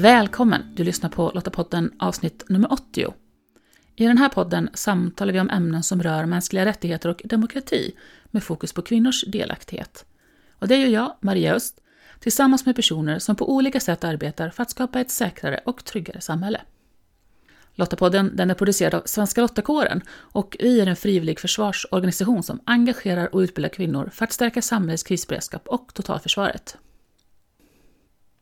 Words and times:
Välkommen! 0.00 0.62
Du 0.74 0.84
lyssnar 0.84 1.10
på 1.10 1.30
Lottapodden 1.34 1.92
avsnitt 1.98 2.44
nummer 2.48 2.72
80. 2.72 3.14
I 3.96 4.06
den 4.06 4.18
här 4.18 4.28
podden 4.28 4.70
samtalar 4.74 5.32
vi 5.32 5.40
om 5.40 5.50
ämnen 5.50 5.82
som 5.82 6.02
rör 6.02 6.26
mänskliga 6.26 6.64
rättigheter 6.64 7.08
och 7.08 7.22
demokrati 7.24 7.92
med 8.30 8.42
fokus 8.42 8.72
på 8.72 8.82
kvinnors 8.82 9.24
delaktighet. 9.26 10.04
Och 10.58 10.68
det 10.68 10.76
gör 10.76 10.88
jag, 10.88 11.16
Maria 11.20 11.54
Öst, 11.54 11.80
tillsammans 12.20 12.66
med 12.66 12.76
personer 12.76 13.18
som 13.18 13.36
på 13.36 13.52
olika 13.54 13.80
sätt 13.80 14.04
arbetar 14.04 14.50
för 14.50 14.62
att 14.62 14.70
skapa 14.70 15.00
ett 15.00 15.10
säkrare 15.10 15.60
och 15.64 15.84
tryggare 15.84 16.20
samhälle. 16.20 16.60
Lottapodden 17.74 18.36
den 18.36 18.50
är 18.50 18.54
producerad 18.54 18.94
av 18.94 19.02
Svenska 19.04 19.40
Lottakåren 19.40 20.02
och 20.10 20.56
vi 20.60 20.80
är 20.80 20.86
en 20.86 20.96
frivillig 20.96 21.40
försvarsorganisation 21.40 22.42
som 22.42 22.60
engagerar 22.64 23.34
och 23.34 23.38
utbildar 23.38 23.70
kvinnor 23.70 24.10
för 24.12 24.24
att 24.24 24.32
stärka 24.32 24.62
samhällets 24.62 25.02
krisberedskap 25.02 25.68
och 25.68 25.94
totalförsvaret. 25.94 26.76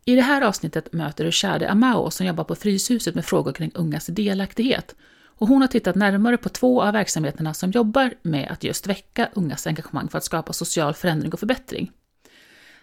I 0.09 0.17
det 0.17 0.23
här 0.23 0.43
avsnittet 0.43 0.93
möter 0.93 1.25
du 1.25 1.33
Shade 1.33 1.71
Amao 1.71 2.11
som 2.11 2.27
jobbar 2.27 2.45
på 2.45 2.55
Fryshuset 2.55 3.15
med 3.15 3.25
frågor 3.25 3.53
kring 3.53 3.71
ungas 3.75 4.07
delaktighet. 4.07 4.95
Och 5.25 5.49
hon 5.49 5.61
har 5.61 5.69
tittat 5.69 5.97
närmare 5.97 6.37
på 6.37 6.49
två 6.49 6.83
av 6.83 6.93
verksamheterna 6.93 7.55
som 7.55 7.71
jobbar 7.71 8.15
med 8.23 8.51
att 8.51 8.65
just 8.65 8.87
väcka 8.87 9.29
ungas 9.35 9.67
engagemang 9.67 10.09
för 10.09 10.19
att 10.19 10.25
skapa 10.25 10.53
social 10.53 10.95
förändring 10.95 11.33
och 11.33 11.41
förbättring. 11.41 11.91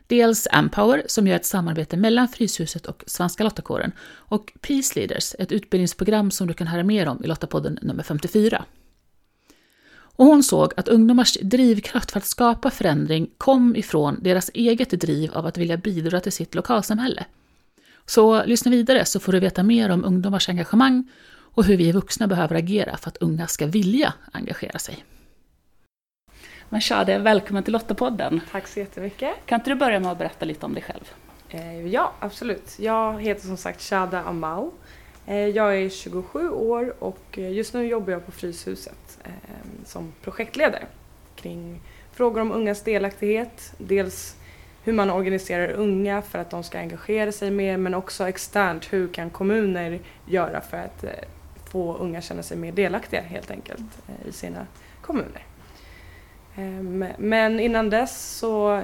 Dels 0.08 0.48
Ampower 0.52 1.04
som 1.08 1.28
gör 1.28 1.36
ett 1.36 1.46
samarbete 1.46 1.98
mellan 1.98 2.28
Fryshuset 2.28 2.86
och 2.86 3.04
Svenska 3.08 3.44
Lottakåren 3.44 3.92
och 4.10 4.54
Peace 4.62 5.00
Leaders, 5.00 5.36
ett 5.40 5.52
utbildningsprogram 5.52 6.32
som 6.32 6.48
du 6.48 6.54
kan 6.54 6.68
höra 6.68 6.84
mer 6.84 7.08
om 7.08 7.24
i 7.24 7.28
Lottapodden 7.28 7.80
nummer 7.82 8.04
54. 8.04 8.66
Och 10.16 10.26
hon 10.26 10.44
såg 10.44 10.74
att 10.77 10.88
ungdomars 10.88 11.38
drivkraft 11.41 12.12
för 12.12 12.20
att 12.20 12.26
skapa 12.26 12.71
förändring 12.71 13.30
kom 13.38 13.76
ifrån 13.76 14.18
deras 14.21 14.52
eget 14.54 14.90
driv 14.90 15.34
av 15.34 15.46
att 15.46 15.58
vilja 15.58 15.77
bidra 15.77 16.20
till 16.20 16.32
sitt 16.32 16.55
lokalsamhälle. 16.55 17.26
Så 18.05 18.46
lyssna 18.46 18.71
vidare 18.71 19.05
så 19.05 19.20
får 19.20 19.32
du 19.32 19.40
veta 19.40 19.63
mer 19.63 19.90
om 19.90 20.05
ungdomars 20.05 20.49
engagemang 20.49 21.12
och 21.55 21.63
hur 21.63 21.77
vi 21.77 21.91
vuxna 21.91 22.27
behöver 22.27 22.55
agera 22.55 22.98
för 22.98 23.10
att 23.10 23.18
unga 23.18 23.48
ska 23.48 23.66
vilja 23.66 24.13
engagera 24.32 24.80
sig. 24.80 25.05
Men 26.70 26.82
Shade, 26.82 27.18
välkommen 27.18 27.63
till 27.63 27.74
Lottapodden. 27.74 28.41
Tack 28.52 28.68
så 28.68 28.80
jättemycket. 28.80 29.30
Kan 29.46 29.60
inte 29.60 29.70
du 29.70 29.76
börja 29.76 29.99
med 29.99 30.12
att 30.12 30.18
berätta 30.18 30.46
lite 30.46 30.66
om 30.66 30.74
dig 30.74 30.84
själv? 30.84 31.12
Eh, 31.49 31.88
ja, 31.88 32.13
absolut. 32.20 32.76
Jag 32.80 33.21
heter 33.21 33.48
som 33.48 33.58
sagt 33.58 33.82
Shada 33.82 34.24
Amal. 34.24 34.71
Eh, 35.27 35.48
jag 35.48 35.77
är 35.77 35.90
27 35.90 36.49
år 36.49 36.93
och 36.99 37.37
eh, 37.37 37.51
just 37.51 37.73
nu 37.73 37.87
jobbar 37.87 38.13
jag 38.13 38.26
på 38.26 38.31
Fryshuset 38.31 39.20
ehm, 39.23 39.85
som 39.85 40.13
projektledare 40.21 40.85
kring 41.35 41.81
frågor 42.12 42.41
om 42.41 42.51
ungas 42.51 42.81
delaktighet. 42.81 43.73
Dels 43.77 44.35
hur 44.84 44.93
man 44.93 45.09
organiserar 45.09 45.71
unga 45.71 46.21
för 46.21 46.40
att 46.40 46.49
de 46.49 46.63
ska 46.63 46.79
engagera 46.79 47.31
sig 47.31 47.51
mer 47.51 47.77
men 47.77 47.93
också 47.93 48.27
externt 48.27 48.93
hur 48.93 49.07
kan 49.07 49.29
kommuner 49.29 49.99
göra 50.26 50.62
för 50.62 50.77
att 50.77 51.03
eh, 51.03 51.09
få 51.71 51.98
unga 51.98 52.21
känna 52.21 52.43
sig 52.43 52.57
mer 52.57 52.71
delaktiga 52.71 53.21
helt 53.21 53.51
enkelt 53.51 54.01
i 54.27 54.31
sina 54.31 54.68
kommuner. 55.01 55.46
Ehm, 56.55 57.05
men 57.18 57.59
innan 57.59 57.90
dess 57.90 58.37
så, 58.37 58.81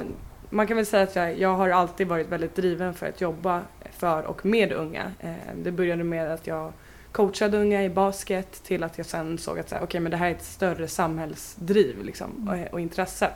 man 0.53 0.67
kan 0.67 0.77
väl 0.77 0.85
säga 0.85 1.03
att 1.03 1.15
jag, 1.15 1.39
jag 1.39 1.55
har 1.55 1.69
alltid 1.69 2.07
varit 2.07 2.27
väldigt 2.27 2.55
driven 2.55 2.93
för 2.93 3.09
att 3.09 3.21
jobba 3.21 3.61
för 3.91 4.23
och 4.23 4.45
med 4.45 4.71
unga. 4.71 5.11
Ehm, 5.19 5.63
det 5.63 5.71
började 5.71 6.03
med 6.03 6.31
att 6.31 6.47
jag 6.47 6.73
coachade 7.11 7.57
unga 7.57 7.83
i 7.83 7.89
basket 7.89 8.63
till 8.63 8.83
att 8.83 8.97
jag 8.97 9.07
sen 9.07 9.37
såg 9.37 9.59
att 9.59 9.71
okej 9.71 9.83
okay, 9.83 10.01
men 10.01 10.11
det 10.11 10.17
här 10.17 10.27
är 10.27 10.31
ett 10.31 10.43
större 10.43 10.87
samhällsdriv 10.87 12.03
liksom, 12.03 12.49
och, 12.49 12.73
och, 12.73 12.79
intresse. 12.79 13.31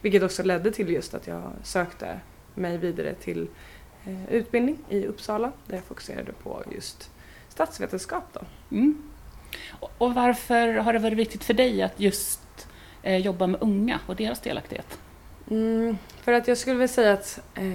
Vilket 0.00 0.22
också 0.22 0.42
ledde 0.42 0.70
till 0.70 0.90
just 0.90 1.14
att 1.14 1.26
jag 1.26 1.42
sökte 1.62 2.20
mig 2.54 2.78
vidare 2.78 3.14
till 3.14 3.48
eh, 4.04 4.34
utbildning 4.34 4.78
i 4.88 5.06
Uppsala 5.06 5.52
där 5.66 5.76
jag 5.76 5.84
fokuserade 5.84 6.32
på 6.32 6.62
just 6.74 7.10
statsvetenskap. 7.48 8.24
Då. 8.32 8.40
Mm. 8.70 9.02
Och 9.98 10.14
varför 10.14 10.74
har 10.74 10.92
det 10.92 10.98
varit 10.98 11.18
viktigt 11.18 11.44
för 11.44 11.54
dig 11.54 11.82
att 11.82 12.00
just 12.00 12.68
eh, 13.02 13.16
jobba 13.16 13.46
med 13.46 13.62
unga 13.62 14.00
och 14.06 14.16
deras 14.16 14.40
delaktighet? 14.40 14.98
Mm, 15.50 15.98
för 16.22 16.32
att 16.32 16.48
jag 16.48 16.58
skulle 16.58 16.76
vilja 16.76 16.88
säga 16.88 17.12
att 17.12 17.40
eh, 17.54 17.74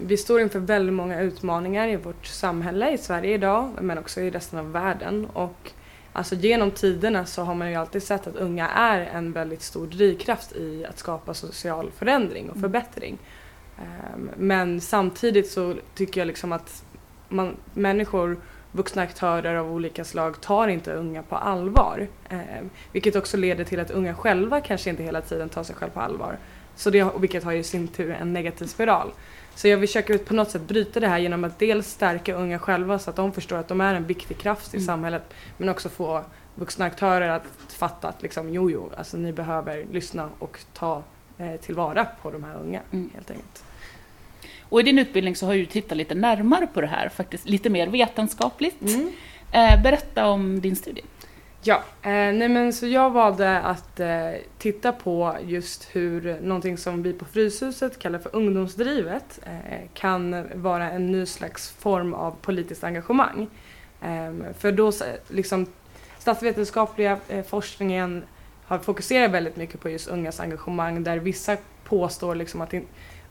vi 0.00 0.16
står 0.16 0.40
inför 0.40 0.58
väldigt 0.58 0.94
många 0.94 1.20
utmaningar 1.20 1.88
i 1.88 1.96
vårt 1.96 2.26
samhälle 2.26 2.90
i 2.90 2.98
Sverige 2.98 3.34
idag 3.34 3.70
men 3.80 3.98
också 3.98 4.20
i 4.20 4.30
resten 4.30 4.58
av 4.58 4.72
världen. 4.72 5.26
Och 5.32 5.70
alltså 6.12 6.34
genom 6.34 6.70
tiderna 6.70 7.26
så 7.26 7.42
har 7.42 7.54
man 7.54 7.70
ju 7.70 7.76
alltid 7.76 8.02
sett 8.02 8.26
att 8.26 8.36
unga 8.36 8.68
är 8.68 9.00
en 9.00 9.32
väldigt 9.32 9.62
stor 9.62 9.86
drivkraft 9.86 10.52
i 10.52 10.84
att 10.84 10.98
skapa 10.98 11.34
social 11.34 11.90
förändring 11.90 12.50
och 12.50 12.56
mm. 12.56 12.62
förbättring. 12.62 13.18
Eh, 13.78 14.18
men 14.36 14.80
samtidigt 14.80 15.50
så 15.50 15.74
tycker 15.94 16.20
jag 16.20 16.26
liksom 16.26 16.52
att 16.52 16.84
man, 17.28 17.56
människor 17.74 18.36
vuxna 18.72 19.02
aktörer 19.02 19.54
av 19.54 19.72
olika 19.72 20.04
slag 20.04 20.40
tar 20.40 20.68
inte 20.68 20.92
unga 20.92 21.22
på 21.22 21.36
allvar. 21.36 22.08
Eh, 22.28 22.38
vilket 22.92 23.16
också 23.16 23.36
leder 23.36 23.64
till 23.64 23.80
att 23.80 23.90
unga 23.90 24.14
själva 24.14 24.60
kanske 24.60 24.90
inte 24.90 25.02
hela 25.02 25.20
tiden 25.20 25.48
tar 25.48 25.62
sig 25.62 25.76
själv 25.76 25.90
på 25.90 26.00
allvar. 26.00 26.38
Så 26.76 26.90
det, 26.90 27.06
vilket 27.18 27.44
har 27.44 27.52
i 27.52 27.62
sin 27.62 27.88
tur 27.88 28.10
en 28.10 28.32
negativ 28.32 28.66
spiral. 28.66 29.10
Så 29.54 29.68
jag 29.68 29.80
försöker 29.80 30.18
på 30.18 30.34
något 30.34 30.50
sätt 30.50 30.62
bryta 30.62 31.00
det 31.00 31.08
här 31.08 31.18
genom 31.18 31.44
att 31.44 31.58
dels 31.58 31.90
stärka 31.90 32.34
unga 32.34 32.58
själva 32.58 32.98
så 32.98 33.10
att 33.10 33.16
de 33.16 33.32
förstår 33.32 33.56
att 33.56 33.68
de 33.68 33.80
är 33.80 33.94
en 33.94 34.06
viktig 34.06 34.38
kraft 34.38 34.74
i 34.74 34.76
mm. 34.76 34.86
samhället 34.86 35.22
men 35.58 35.68
också 35.68 35.88
få 35.88 36.24
vuxna 36.54 36.84
aktörer 36.84 37.28
att 37.28 37.44
fatta 37.68 38.08
att 38.08 38.22
liksom, 38.22 38.54
jo, 38.54 38.70
jo, 38.70 38.90
alltså 38.96 39.16
ni 39.16 39.32
behöver 39.32 39.86
lyssna 39.92 40.28
och 40.38 40.58
ta 40.72 41.02
eh, 41.38 41.60
tillvara 41.60 42.06
på 42.22 42.30
de 42.30 42.44
här 42.44 42.56
unga 42.56 42.80
mm. 42.92 43.10
helt 43.14 43.30
enkelt. 43.30 43.64
Och 44.68 44.80
i 44.80 44.82
din 44.82 44.98
utbildning 44.98 45.36
så 45.36 45.46
har 45.46 45.54
du 45.54 45.66
tittat 45.66 45.98
lite 45.98 46.14
närmare 46.14 46.66
på 46.66 46.80
det 46.80 46.86
här, 46.86 47.08
faktiskt 47.08 47.48
lite 47.48 47.70
mer 47.70 47.86
vetenskapligt. 47.86 48.82
Mm. 48.82 49.12
Eh, 49.52 49.82
berätta 49.82 50.26
om 50.26 50.60
din 50.60 50.76
studie. 50.76 51.02
Ja, 51.64 51.82
eh, 52.02 52.10
nej 52.10 52.48
men 52.48 52.72
så 52.72 52.86
jag 52.86 53.10
valde 53.10 53.60
att 53.60 54.00
eh, 54.00 54.32
titta 54.58 54.92
på 54.92 55.36
just 55.42 55.88
hur 55.92 56.40
någonting 56.40 56.78
som 56.78 57.02
vi 57.02 57.12
på 57.12 57.24
Fryshuset 57.24 57.98
kallar 57.98 58.18
för 58.18 58.36
ungdomsdrivet 58.36 59.40
eh, 59.42 59.88
kan 59.94 60.48
vara 60.54 60.90
en 60.90 61.12
ny 61.12 61.26
slags 61.26 61.70
form 61.70 62.14
av 62.14 62.36
politiskt 62.42 62.84
engagemang. 62.84 63.48
Ehm, 64.00 64.44
för 64.58 64.72
då 64.72 64.92
liksom 65.28 65.66
statsvetenskapliga 66.18 67.18
eh, 67.28 67.44
forskningen 67.44 68.24
har 68.64 68.78
fokuserat 68.78 69.30
väldigt 69.30 69.56
mycket 69.56 69.80
på 69.80 69.90
just 69.90 70.08
ungas 70.08 70.40
engagemang 70.40 71.04
där 71.04 71.16
vissa 71.16 71.56
påstår 71.84 72.34
liksom 72.34 72.60
att 72.60 72.74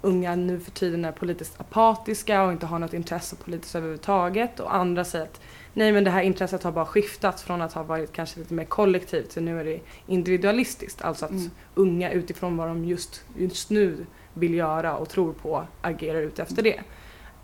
unga 0.01 0.35
nu 0.35 0.59
för 0.59 0.71
tiden 0.71 1.05
är 1.05 1.11
politiskt 1.11 1.61
apatiska 1.61 2.43
och 2.43 2.51
inte 2.51 2.65
har 2.65 2.79
något 2.79 2.93
intresse 2.93 3.35
politiskt 3.35 3.75
överhuvudtaget 3.75 4.59
och 4.59 4.75
andra 4.75 5.05
säger 5.05 5.25
att 5.25 5.41
nej 5.73 5.91
men 5.91 6.03
det 6.03 6.11
här 6.11 6.21
intresset 6.21 6.63
har 6.63 6.71
bara 6.71 6.85
skiftat 6.85 7.41
från 7.41 7.61
att 7.61 7.73
ha 7.73 7.83
varit 7.83 8.11
kanske 8.11 8.39
lite 8.39 8.53
mer 8.53 8.65
kollektivt 8.65 9.29
till 9.29 9.43
nu 9.43 9.59
är 9.59 9.65
det 9.65 9.79
individualistiskt. 10.07 11.01
Alltså 11.01 11.25
att 11.25 11.31
mm. 11.31 11.51
unga 11.75 12.11
utifrån 12.11 12.57
vad 12.57 12.67
de 12.67 12.85
just, 12.85 13.23
just 13.37 13.69
nu 13.69 14.05
vill 14.33 14.53
göra 14.53 14.95
och 14.95 15.09
tror 15.09 15.33
på 15.33 15.67
agerar 15.81 16.21
ut 16.21 16.39
efter 16.39 16.63
det. 16.63 16.79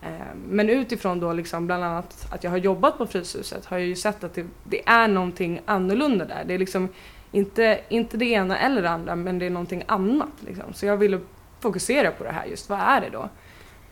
Ehm, 0.02 0.38
men 0.50 0.70
utifrån 0.70 1.20
då 1.20 1.34
liksom 1.34 1.66
bland 1.66 1.84
annat 1.84 2.28
att 2.32 2.44
jag 2.44 2.52
har 2.52 2.58
jobbat 2.58 2.98
på 2.98 3.08
Fryshuset 3.08 3.66
har 3.66 3.78
jag 3.78 3.88
ju 3.88 3.96
sett 3.96 4.24
att 4.24 4.34
det, 4.34 4.46
det, 4.64 4.88
är 4.88 5.08
någonting 5.08 5.62
annorlunda 5.66 6.26
där. 6.26 6.44
Det 6.46 6.54
är 6.54 6.60
liksom 6.60 6.90
inte, 7.32 7.80
inte 7.90 8.18
det 8.18 8.26
ena 8.26 8.58
eller 8.58 8.82
det 8.82 8.90
andra 8.90 9.16
men 9.16 9.40
det 9.40 9.46
är 9.46 9.50
någonting 9.50 9.84
annat. 9.88 10.34
Liksom. 10.40 10.74
Så 10.74 10.86
jag 10.86 10.98
ville 10.98 11.20
fokusera 11.60 12.12
på 12.12 12.24
det 12.24 12.32
här 12.32 12.46
just. 12.46 12.70
Vad 12.70 12.80
är 12.80 13.02
det 13.02 13.10
då? 13.10 13.30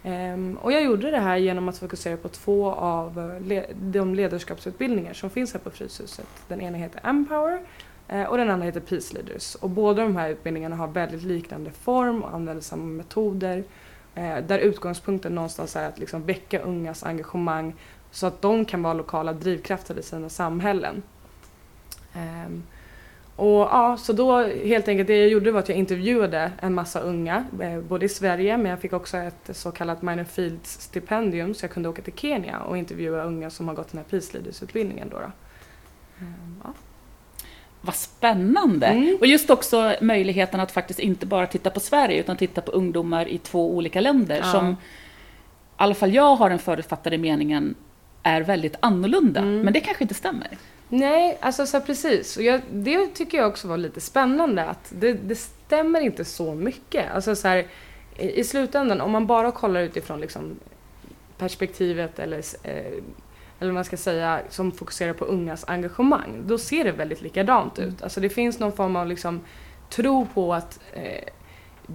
Um, 0.05 0.57
och 0.57 0.71
jag 0.71 0.83
gjorde 0.83 1.11
det 1.11 1.19
här 1.19 1.38
genom 1.38 1.69
att 1.69 1.77
fokusera 1.77 2.17
på 2.17 2.29
två 2.29 2.71
av 2.71 3.19
eh, 3.19 3.47
le 3.47 3.66
de 3.73 4.16
ledarskapsutbildningar 4.16 5.13
som 5.13 5.30
finns 5.30 5.53
här 5.53 5.59
på 5.59 5.69
Fryshuset. 5.69 6.27
Den 6.47 6.62
ena 6.62 6.77
heter 6.77 7.01
Empower 7.03 7.59
uh, 8.13 8.24
och 8.24 8.38
den 8.38 8.50
andra 8.50 8.65
heter 8.65 8.80
Peace 8.80 9.13
Leaders. 9.13 9.56
Och 9.56 9.69
båda 9.69 10.03
de 10.03 10.15
här 10.15 10.30
utbildningarna 10.30 10.75
har 10.75 10.88
väldigt 10.88 11.24
liknande 11.24 11.71
form 11.71 12.24
och 12.24 12.33
använder 12.33 12.63
samma 12.63 12.85
metoder. 12.85 13.57
Uh, 14.18 14.38
där 14.47 14.59
utgångspunkten 14.59 15.35
någonstans 15.35 15.75
är 15.75 15.88
att 15.88 16.00
liksom 16.00 16.24
väcka 16.24 16.59
ungas 16.59 17.03
engagemang 17.03 17.75
så 18.12 18.27
att 18.27 18.41
de 18.41 18.65
kan 18.65 18.83
vara 18.83 18.94
lokala 18.94 19.33
drivkrafter 19.33 20.00
i 20.00 20.03
sina 20.03 20.30
samhällen. 20.30 21.03
Ehm, 22.13 22.63
och 23.35 23.59
ja, 23.59 23.97
så 23.99 24.13
då 24.13 24.43
helt 24.43 24.87
enkelt 24.87 25.07
det 25.07 25.17
jag 25.17 25.29
gjorde 25.29 25.51
var 25.51 25.59
att 25.59 25.69
jag 25.69 25.77
intervjuade 25.77 26.51
en 26.61 26.73
massa 26.73 26.99
unga, 26.99 27.45
eh, 27.61 27.79
både 27.79 28.05
i 28.05 28.09
Sverige 28.09 28.57
men 28.57 28.65
jag 28.65 28.79
fick 28.79 28.93
också 28.93 29.17
ett 29.17 29.49
så 29.53 29.71
kallat 29.71 30.01
minor 30.01 30.23
fields 30.23 30.81
stipendium 30.81 31.53
så 31.53 31.63
jag 31.63 31.71
kunde 31.71 31.89
åka 31.89 32.01
till 32.01 32.13
Kenya 32.13 32.59
och 32.59 32.77
intervjua 32.77 33.23
unga 33.23 33.49
som 33.49 33.67
har 33.67 33.75
gått 33.75 33.91
den 33.91 33.97
här 33.97 34.05
Peace 34.05 34.33
Leaders-utbildningen. 34.33 35.09
Då, 35.09 35.17
då. 35.17 35.31
Ehm, 36.19 36.61
ja. 36.63 36.73
Vad 37.81 37.95
spännande! 37.95 38.87
Mm. 38.87 39.17
Och 39.19 39.27
just 39.27 39.49
också 39.49 39.95
möjligheten 40.01 40.59
att 40.59 40.71
faktiskt 40.71 40.99
inte 40.99 41.25
bara 41.25 41.47
titta 41.47 41.69
på 41.69 41.79
Sverige 41.79 42.19
utan 42.19 42.37
titta 42.37 42.61
på 42.61 42.71
ungdomar 42.71 43.27
i 43.27 43.37
två 43.37 43.75
olika 43.75 44.01
länder 44.01 44.37
ja. 44.37 44.51
som 44.51 44.69
i 44.69 44.75
alla 45.75 45.95
fall 45.95 46.13
jag 46.13 46.35
har 46.35 46.49
den 46.49 46.59
förutfattade 46.59 47.17
meningen 47.17 47.75
är 48.23 48.41
väldigt 48.41 48.75
annorlunda. 48.79 49.39
Mm. 49.39 49.61
Men 49.61 49.73
det 49.73 49.79
kanske 49.79 50.03
inte 50.03 50.13
stämmer? 50.13 50.47
Nej, 50.89 51.37
alltså 51.41 51.65
så 51.65 51.81
precis. 51.81 52.37
Och 52.37 52.43
jag, 52.43 52.61
det 52.71 53.07
tycker 53.07 53.37
jag 53.37 53.47
också 53.47 53.67
var 53.67 53.77
lite 53.77 54.01
spännande 54.01 54.65
att 54.65 54.93
det, 54.99 55.13
det 55.13 55.35
stämmer 55.35 56.01
inte 56.01 56.25
så 56.25 56.55
mycket. 56.55 57.11
Alltså 57.11 57.35
så 57.35 57.47
här, 57.47 57.65
i, 58.17 58.39
i 58.39 58.43
slutändan, 58.43 59.01
om 59.01 59.11
man 59.11 59.27
bara 59.27 59.51
kollar 59.51 59.81
utifrån 59.81 60.19
liksom 60.21 60.59
perspektivet 61.37 62.19
eller, 62.19 62.37
eh, 62.63 63.03
eller 63.59 63.71
man 63.71 63.85
ska 63.85 63.97
säga, 63.97 64.41
som 64.49 64.71
fokuserar 64.71 65.13
på 65.13 65.25
ungas 65.25 65.65
engagemang, 65.67 66.43
då 66.45 66.57
ser 66.57 66.83
det 66.83 66.91
väldigt 66.91 67.21
likadant 67.21 67.79
ut. 67.79 68.03
Alltså 68.03 68.19
det 68.19 68.29
finns 68.29 68.59
någon 68.59 68.71
form 68.71 68.95
av 68.95 69.07
liksom 69.07 69.41
tro 69.89 70.27
på 70.33 70.53
att 70.53 70.79
eh, 70.93 71.29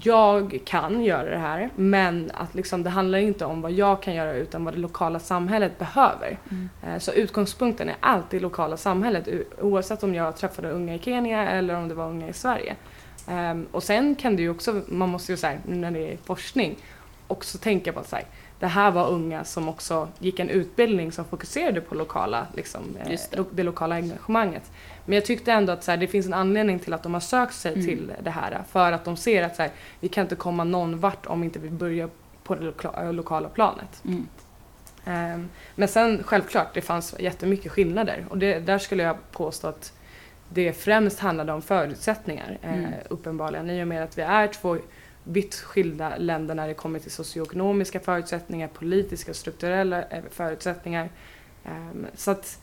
jag 0.02 0.60
kan 0.64 1.04
göra 1.04 1.30
det 1.30 1.38
här 1.38 1.70
men 1.76 2.30
att 2.34 2.54
liksom, 2.54 2.82
det 2.82 2.90
handlar 2.90 3.18
inte 3.18 3.44
om 3.44 3.60
vad 3.60 3.72
jag 3.72 4.02
kan 4.02 4.14
göra 4.14 4.32
utan 4.32 4.64
vad 4.64 4.74
det 4.74 4.80
lokala 4.80 5.18
samhället 5.18 5.78
behöver. 5.78 6.38
Mm. 6.50 6.68
Eh, 6.86 6.98
så 6.98 7.12
utgångspunkten 7.12 7.88
är 7.88 7.96
alltid 8.00 8.42
lokala 8.42 8.76
samhället 8.76 9.28
oavsett 9.60 10.02
om 10.02 10.14
jag 10.14 10.36
träffade 10.36 10.70
unga 10.70 10.94
i 10.94 10.98
Kenya 10.98 11.50
eller 11.50 11.76
om 11.76 11.88
det 11.88 11.94
var 11.94 12.08
unga 12.08 12.28
i 12.28 12.32
Sverige. 12.32 12.76
Um, 13.28 13.66
och 13.72 13.82
sen 13.82 14.14
kan 14.14 14.36
det 14.36 14.42
ju 14.42 14.50
också, 14.50 14.82
man 14.86 15.08
måste 15.08 15.32
ju 15.32 15.36
säga 15.36 15.58
när 15.66 15.90
det 15.90 16.12
är 16.12 16.16
forskning, 16.16 16.76
också 17.26 17.58
tänka 17.58 17.92
på 17.92 18.00
att 18.00 18.08
så 18.08 18.16
här, 18.16 18.24
det 18.60 18.66
här 18.66 18.90
var 18.90 19.08
unga 19.08 19.44
som 19.44 19.68
också 19.68 20.08
gick 20.18 20.38
en 20.38 20.48
utbildning 20.48 21.12
som 21.12 21.24
fokuserade 21.24 21.80
på 21.80 21.94
lokala, 21.94 22.46
liksom, 22.56 22.96
eh, 23.00 23.08
det. 23.08 23.44
det. 23.50 23.62
lokala 23.62 23.94
engagemanget. 23.94 24.70
Men 25.04 25.14
jag 25.14 25.24
tyckte 25.24 25.52
ändå 25.52 25.72
att 25.72 25.84
så 25.84 25.90
här, 25.90 25.98
det 25.98 26.06
finns 26.06 26.26
en 26.26 26.34
anledning 26.34 26.78
till 26.78 26.92
att 26.92 27.02
de 27.02 27.14
har 27.14 27.20
sökt 27.20 27.54
sig 27.54 27.72
mm. 27.72 27.86
till 27.86 28.12
det 28.22 28.30
här. 28.30 28.62
För 28.70 28.92
att 28.92 29.04
de 29.04 29.16
ser 29.16 29.42
att 29.42 29.56
så 29.56 29.62
här, 29.62 29.70
vi 30.00 30.08
kan 30.08 30.22
inte 30.22 30.36
komma 30.36 30.64
någon 30.64 31.00
vart 31.00 31.26
om 31.26 31.44
inte 31.44 31.58
vi 31.58 31.70
börjar 31.70 32.10
på 32.44 32.54
det 32.54 32.64
loka 32.64 32.90
eh, 32.96 33.12
lokala 33.12 33.48
planet. 33.48 34.02
Mm. 34.04 34.26
Um, 35.04 35.48
men 35.74 35.88
sen 35.88 36.22
självklart, 36.24 36.74
det 36.74 36.80
fanns 36.80 37.14
jättemycket 37.18 37.72
skillnader. 37.72 38.26
Och 38.30 38.38
det, 38.38 38.58
där 38.58 38.78
skulle 38.78 39.02
jag 39.02 39.16
påstå 39.30 39.66
att 39.66 39.92
det 40.48 40.72
främst 40.72 41.18
handlade 41.18 41.52
om 41.52 41.62
förutsättningar. 41.62 42.58
Eh, 42.62 42.74
mm. 42.74 42.84
Eh, 42.84 42.98
uppenbarligen. 43.08 43.70
I 43.70 43.82
och 43.82 43.88
med 43.88 44.02
att 44.02 44.18
vi 44.18 44.22
är 44.22 44.46
två 44.46 44.76
vitt 45.24 45.54
skilda 45.54 46.16
länder 46.16 46.54
när 46.54 46.68
det 46.68 46.74
kommer 46.74 46.98
till 46.98 47.10
socioekonomiska 47.10 48.00
förutsättningar, 48.00 48.68
politiska 48.68 49.30
och 49.30 49.36
strukturella 49.36 50.02
eh, 50.02 50.22
förutsättningar. 50.30 51.08
Um, 51.64 52.06
så 52.14 52.30
att 52.30 52.62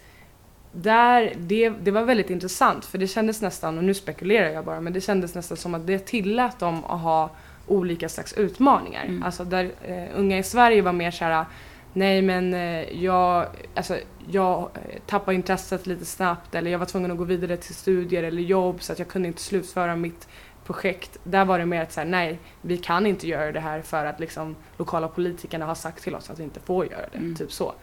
där, 0.72 1.34
det, 1.38 1.70
det 1.70 1.92
var 1.92 2.04
väldigt 2.04 2.30
intressant 2.30 2.86
för 2.86 2.98
det 2.98 3.08
kändes 3.08 3.42
nästan, 3.42 3.78
och 3.78 3.84
nu 3.84 3.94
spekulerar 3.94 4.50
jag 4.50 4.66
bara, 4.66 4.82
men 4.82 4.94
det 4.94 5.02
kändes 5.02 5.36
nästan 5.36 5.58
som 5.58 5.76
att 5.76 5.88
det 5.88 6.00
tillät 6.00 6.60
dem 6.60 6.86
att 6.86 7.02
ha 7.02 7.30
olika 7.68 8.10
slags 8.10 8.34
utmaningar. 8.34 9.06
Mm. 9.06 9.24
Alltså 9.24 9.44
där 9.44 9.66
uh, 9.66 10.20
unga 10.20 10.38
i 10.38 10.44
Sverige 10.44 10.82
var 10.82 10.94
mer 10.94 11.12
såhär 11.12 11.46
Nej 11.94 12.22
men 12.22 12.54
uh, 12.54 13.04
jag, 13.04 13.48
alltså, 13.76 13.98
jag 14.30 14.70
tappade 15.06 15.36
intresset 15.36 15.88
lite 15.88 16.06
snabbt 16.06 16.56
eller 16.56 16.72
jag 16.72 16.80
var 16.80 16.86
tvungen 16.86 17.12
att 17.12 17.18
gå 17.18 17.24
vidare 17.24 17.58
till 17.58 17.76
studier 17.76 18.24
eller 18.24 18.42
jobb 18.42 18.82
så 18.82 18.94
att 18.94 19.00
jag 19.00 19.08
kunde 19.08 19.28
inte 19.28 19.42
slutföra 19.42 19.96
mitt 19.96 20.28
projekt. 20.68 21.18
Där 21.24 21.46
var 21.46 21.60
det 21.60 21.66
mer 21.66 21.82
att 21.82 21.92
säga 21.92 22.06
nej, 22.06 22.40
vi 22.62 22.78
kan 22.78 23.06
inte 23.06 23.28
göra 23.28 23.52
det 23.52 23.60
här 23.60 23.82
för 23.82 24.06
att 24.06 24.20
liksom 24.20 24.56
lokala 24.78 25.08
politikerna 25.08 25.66
har 25.66 25.76
sagt 25.76 26.04
till 26.04 26.16
oss 26.16 26.30
att 26.30 26.40
vi 26.40 26.44
inte 26.44 26.60
får 26.60 26.86
göra 26.86 27.06
det. 27.12 27.18
Mm. 27.18 27.36
Typ 27.36 27.52
så. 27.52 27.74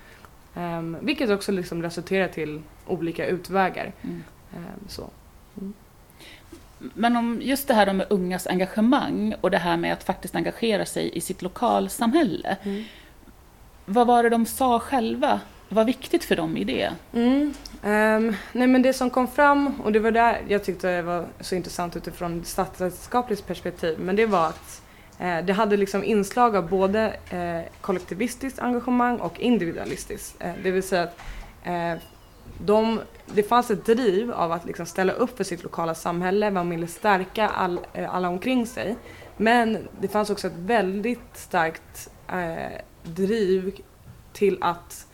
Um, 0.54 0.96
vilket 1.00 1.30
också 1.30 1.52
liksom 1.52 1.82
resulterar 1.82 2.28
till 2.28 2.62
olika 2.86 3.26
utvägar. 3.26 3.92
Mm. 4.02 4.24
Um, 4.56 4.88
så. 4.88 5.10
Mm. 5.60 5.74
Men 6.78 7.16
om 7.16 7.40
just 7.42 7.68
det 7.68 7.74
här 7.74 7.92
med 7.92 8.06
ungas 8.10 8.46
engagemang 8.46 9.34
och 9.40 9.50
det 9.50 9.58
här 9.58 9.76
med 9.76 9.92
att 9.92 10.04
faktiskt 10.04 10.34
engagera 10.34 10.86
sig 10.86 11.16
i 11.16 11.20
sitt 11.20 11.42
lokalsamhälle. 11.42 12.56
Mm. 12.62 12.84
Vad 13.84 14.06
var 14.06 14.22
det 14.22 14.28
de 14.28 14.46
sa 14.46 14.80
själva 14.80 15.40
var 15.68 15.84
viktigt 15.84 16.24
för 16.24 16.36
dem 16.36 16.56
i 16.56 16.64
det? 16.64 16.92
Mm. 17.12 17.54
Um, 17.82 18.36
nej 18.52 18.66
men 18.66 18.82
det 18.82 18.92
som 18.92 19.10
kom 19.10 19.28
fram, 19.28 19.80
och 19.80 19.92
det 19.92 19.98
var 19.98 20.10
där 20.10 20.42
jag 20.48 20.64
tyckte 20.64 20.96
det 20.96 21.02
var 21.02 21.26
så 21.40 21.54
intressant 21.54 21.96
utifrån 21.96 22.44
statsvetenskapligt 22.44 23.46
perspektiv, 23.46 23.98
men 23.98 24.16
det 24.16 24.26
var 24.26 24.46
att 24.46 24.82
eh, 25.18 25.44
det 25.44 25.52
hade 25.52 25.76
liksom 25.76 26.04
inslag 26.04 26.56
av 26.56 26.68
både 26.68 27.16
eh, 27.30 27.72
kollektivistiskt 27.80 28.58
engagemang 28.58 29.18
och 29.18 29.40
individualistiskt. 29.40 30.36
Eh, 30.42 30.52
det 30.62 30.70
vill 30.70 30.82
säga 30.82 31.02
att 31.02 31.18
eh, 31.64 32.02
de, 32.58 33.00
det 33.26 33.42
fanns 33.42 33.70
ett 33.70 33.86
driv 33.86 34.32
av 34.32 34.52
att 34.52 34.64
liksom 34.64 34.86
ställa 34.86 35.12
upp 35.12 35.36
för 35.36 35.44
sitt 35.44 35.62
lokala 35.62 35.94
samhälle, 35.94 36.50
man 36.50 36.70
ville 36.70 36.86
stärka 36.86 37.48
all, 37.48 37.80
eh, 37.92 38.14
alla 38.14 38.28
omkring 38.28 38.66
sig. 38.66 38.96
Men 39.36 39.88
det 40.00 40.08
fanns 40.08 40.30
också 40.30 40.46
ett 40.46 40.56
väldigt 40.56 41.36
starkt 41.36 42.10
eh, 42.32 42.80
driv 43.02 43.80
till 44.32 44.58
att 44.60 45.06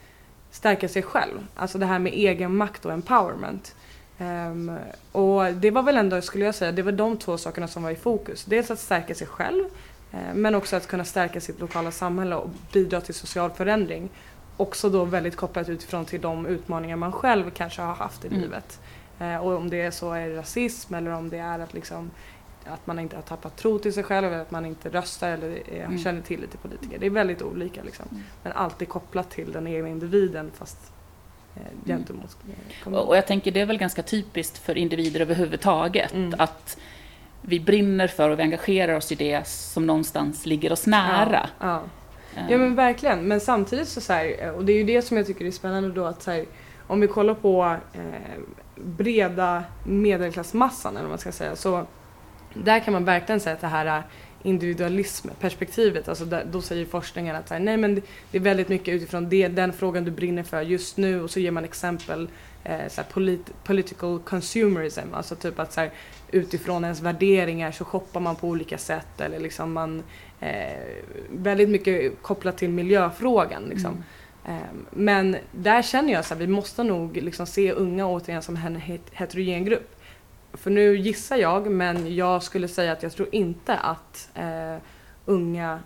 stärka 0.51 0.89
sig 0.89 1.03
själv. 1.03 1.47
Alltså 1.55 1.79
det 1.79 1.87
här 1.87 1.99
med 1.99 2.13
egen 2.13 2.57
makt 2.57 2.85
och 2.85 2.93
empowerment. 2.93 3.75
Um, 4.19 4.79
och 5.13 5.53
det 5.55 5.71
var 5.71 5.83
väl 5.83 5.97
ändå, 5.97 6.21
skulle 6.21 6.45
jag 6.45 6.55
säga, 6.55 6.73
det 6.73 6.83
var 6.83 6.93
de 6.93 7.17
två 7.17 7.39
sakerna 7.39 7.69
som 7.69 7.83
var 7.83 7.91
i 7.91 7.97
fokus. 7.97 8.45
Dels 8.45 8.71
att 8.71 8.79
stärka 8.79 9.15
sig 9.15 9.27
själv, 9.27 9.65
uh, 10.15 10.35
men 10.35 10.55
också 10.55 10.77
att 10.77 10.87
kunna 10.87 11.05
stärka 11.05 11.41
sitt 11.41 11.61
lokala 11.61 11.91
samhälle 11.91 12.37
och 12.37 12.51
bidra 12.73 13.01
till 13.01 13.15
social 13.15 13.51
förändring. 13.51 14.09
Också 14.57 14.91
då 14.91 15.05
väldigt 15.05 15.37
kopplat 15.37 15.69
utifrån 15.69 16.05
till 16.05 16.21
de 16.21 16.47
utmaningar 16.47 16.97
man 16.97 17.13
själv 17.13 17.51
kanske 17.51 17.83
har 17.83 17.95
haft 17.95 18.25
i 18.25 18.29
mm. 18.29 18.41
livet. 18.41 18.81
Uh, 19.21 19.37
och 19.37 19.57
om 19.57 19.71
det 19.71 19.81
är 19.81 19.91
så 19.91 20.13
är 20.13 20.29
det 20.29 20.37
rasism 20.37 20.95
eller 20.95 21.11
om 21.11 21.29
det 21.29 21.39
är 21.39 21.59
att 21.59 21.75
liksom 21.75 22.11
att 22.65 22.87
man 22.87 22.99
inte 22.99 23.17
har 23.17 23.23
tappat 23.23 23.57
tro 23.57 23.79
till 23.79 23.93
sig 23.93 24.05
själv 24.05 24.27
eller 24.27 24.43
att 24.43 24.51
man 24.51 24.67
inte 24.67 24.89
röstar 24.89 25.31
eller 25.31 25.63
mm. 25.71 25.99
känner 25.99 26.21
till 26.21 26.41
lite 26.41 26.57
politiker. 26.57 26.99
Det 26.99 27.07
är 27.07 27.11
väldigt 27.11 27.43
olika 27.43 27.83
liksom. 27.83 28.07
Mm. 28.11 28.23
Men 28.43 28.53
alltid 28.53 28.89
kopplat 28.89 29.31
till 29.31 29.53
den 29.53 29.67
egna 29.67 29.89
individen 29.89 30.51
fast 30.55 30.93
eh, 31.57 31.63
mm. 31.63 31.79
gentemot 31.87 32.37
mm. 32.85 32.99
Och 32.99 33.17
jag 33.17 33.27
tänker 33.27 33.53
det 33.53 33.61
är 33.61 33.67
väl 33.67 33.79
ganska 33.79 34.03
typiskt 34.03 34.59
för 34.59 34.79
individer 34.79 35.21
överhuvudtaget 35.21 36.15
mm. 36.15 36.35
att 36.39 36.79
vi 37.43 37.61
brinner 37.61 38.09
för 38.09 38.31
och 38.31 38.39
vi 38.39 38.43
engagerar 38.43 38.95
oss 38.95 39.13
i 39.13 39.15
det 39.15 39.47
som 39.47 39.87
någonstans 39.87 40.47
ligger 40.47 40.73
oss 40.73 40.87
nära. 40.87 41.49
Ja, 41.59 41.83
ja. 42.35 42.43
ja 42.51 42.59
men 42.59 42.75
verkligen. 42.75 43.21
Men 43.29 43.41
samtidigt 43.41 43.89
så, 43.89 44.01
så 44.01 44.13
här, 44.13 44.53
och 44.53 44.65
det 44.65 44.73
är 44.73 44.77
ju 44.77 44.85
det 44.85 45.03
som 45.03 45.17
jag 45.17 45.27
tycker 45.27 45.45
är 45.45 45.51
spännande 45.51 45.91
då 45.91 46.05
att 46.05 46.23
så 46.23 46.31
här, 46.31 46.45
om 46.87 47.01
vi 47.01 47.07
kollar 47.07 47.35
på 47.35 47.77
eh, 47.93 48.03
breda 48.77 49.65
medelklassmassan 49.85 50.93
eller 50.93 51.03
vad 51.03 51.11
man 51.11 51.19
ska 51.19 51.33
säga 51.33 51.57
så 51.57 51.87
där 52.55 52.81
kan 52.81 52.93
man 52.93 53.05
verkligen 53.05 53.41
säga 53.41 53.55
att 53.55 53.61
det 53.61 53.67
här 53.67 54.03
individualismperspektivet, 54.43 56.09
alltså 56.09 56.25
där, 56.25 56.45
då 56.53 56.63
säger 56.63 56.87
forskningen 56.87 57.37
att 57.37 57.51
här, 57.51 57.59
nej 57.59 57.77
men 57.77 57.95
det, 57.95 58.01
det, 58.31 58.39
är 58.39 58.43
väldigt 58.43 58.69
mycket 58.69 58.95
utifrån 58.95 59.29
det, 59.29 59.49
den 59.49 59.73
frågan 59.73 60.05
du 60.05 60.11
brinner 60.11 60.43
för 60.43 60.63
just 60.63 60.97
nu 60.97 61.23
och 61.23 61.31
så 61.31 61.41
ger 61.41 61.51
man 61.51 61.65
exempel 61.65 62.29
eh, 62.65 62.89
så 62.89 63.03
polit, 63.13 63.65
political 63.65 64.19
consumerism, 64.19 65.15
alltså 65.15 65.35
typ 65.35 65.59
att 65.59 65.73
så 65.73 65.81
här, 65.81 65.91
utifrån 66.31 66.85
ens 66.85 67.01
värderingar 67.01 67.73
så 67.73 67.85
shoppar 67.85 68.21
man 68.21 68.37
på 68.37 68.49
olika 68.49 68.79
sätt 68.79 69.21
eller 69.21 69.39
liksom 69.39 69.73
man 69.73 70.03
eh, 70.41 70.95
väldigt 71.31 71.69
mycket 71.69 72.23
kopplat 72.23 72.59
till 72.59 72.71
miljöfrågan 72.71 73.63
liksom. 73.63 73.91
Mm. 73.91 74.03
Um, 74.47 74.87
men 74.91 75.37
där 75.53 75.83
känner 75.83 76.13
jag 76.13 76.21
att 76.21 76.37
vi 76.37 76.47
måste 76.47 76.85
nog 76.85 77.17
liksom 77.17 77.47
se 77.47 77.73
unga 77.73 78.07
återigen 78.07 78.43
som 78.43 78.57
en 78.57 78.81
heterogen 79.13 79.65
grupp 79.65 80.00
för 80.53 80.71
nu 80.71 80.97
gissar 80.97 81.37
jag, 81.37 81.71
men 81.71 82.15
jag 82.15 82.43
skulle 82.43 82.69
säga 82.69 82.93
att 82.93 83.03
jag 83.03 83.13
tror 83.13 83.29
inte 83.33 83.77
att 83.77 84.29
eh, 84.35 84.77
unga 85.25 85.81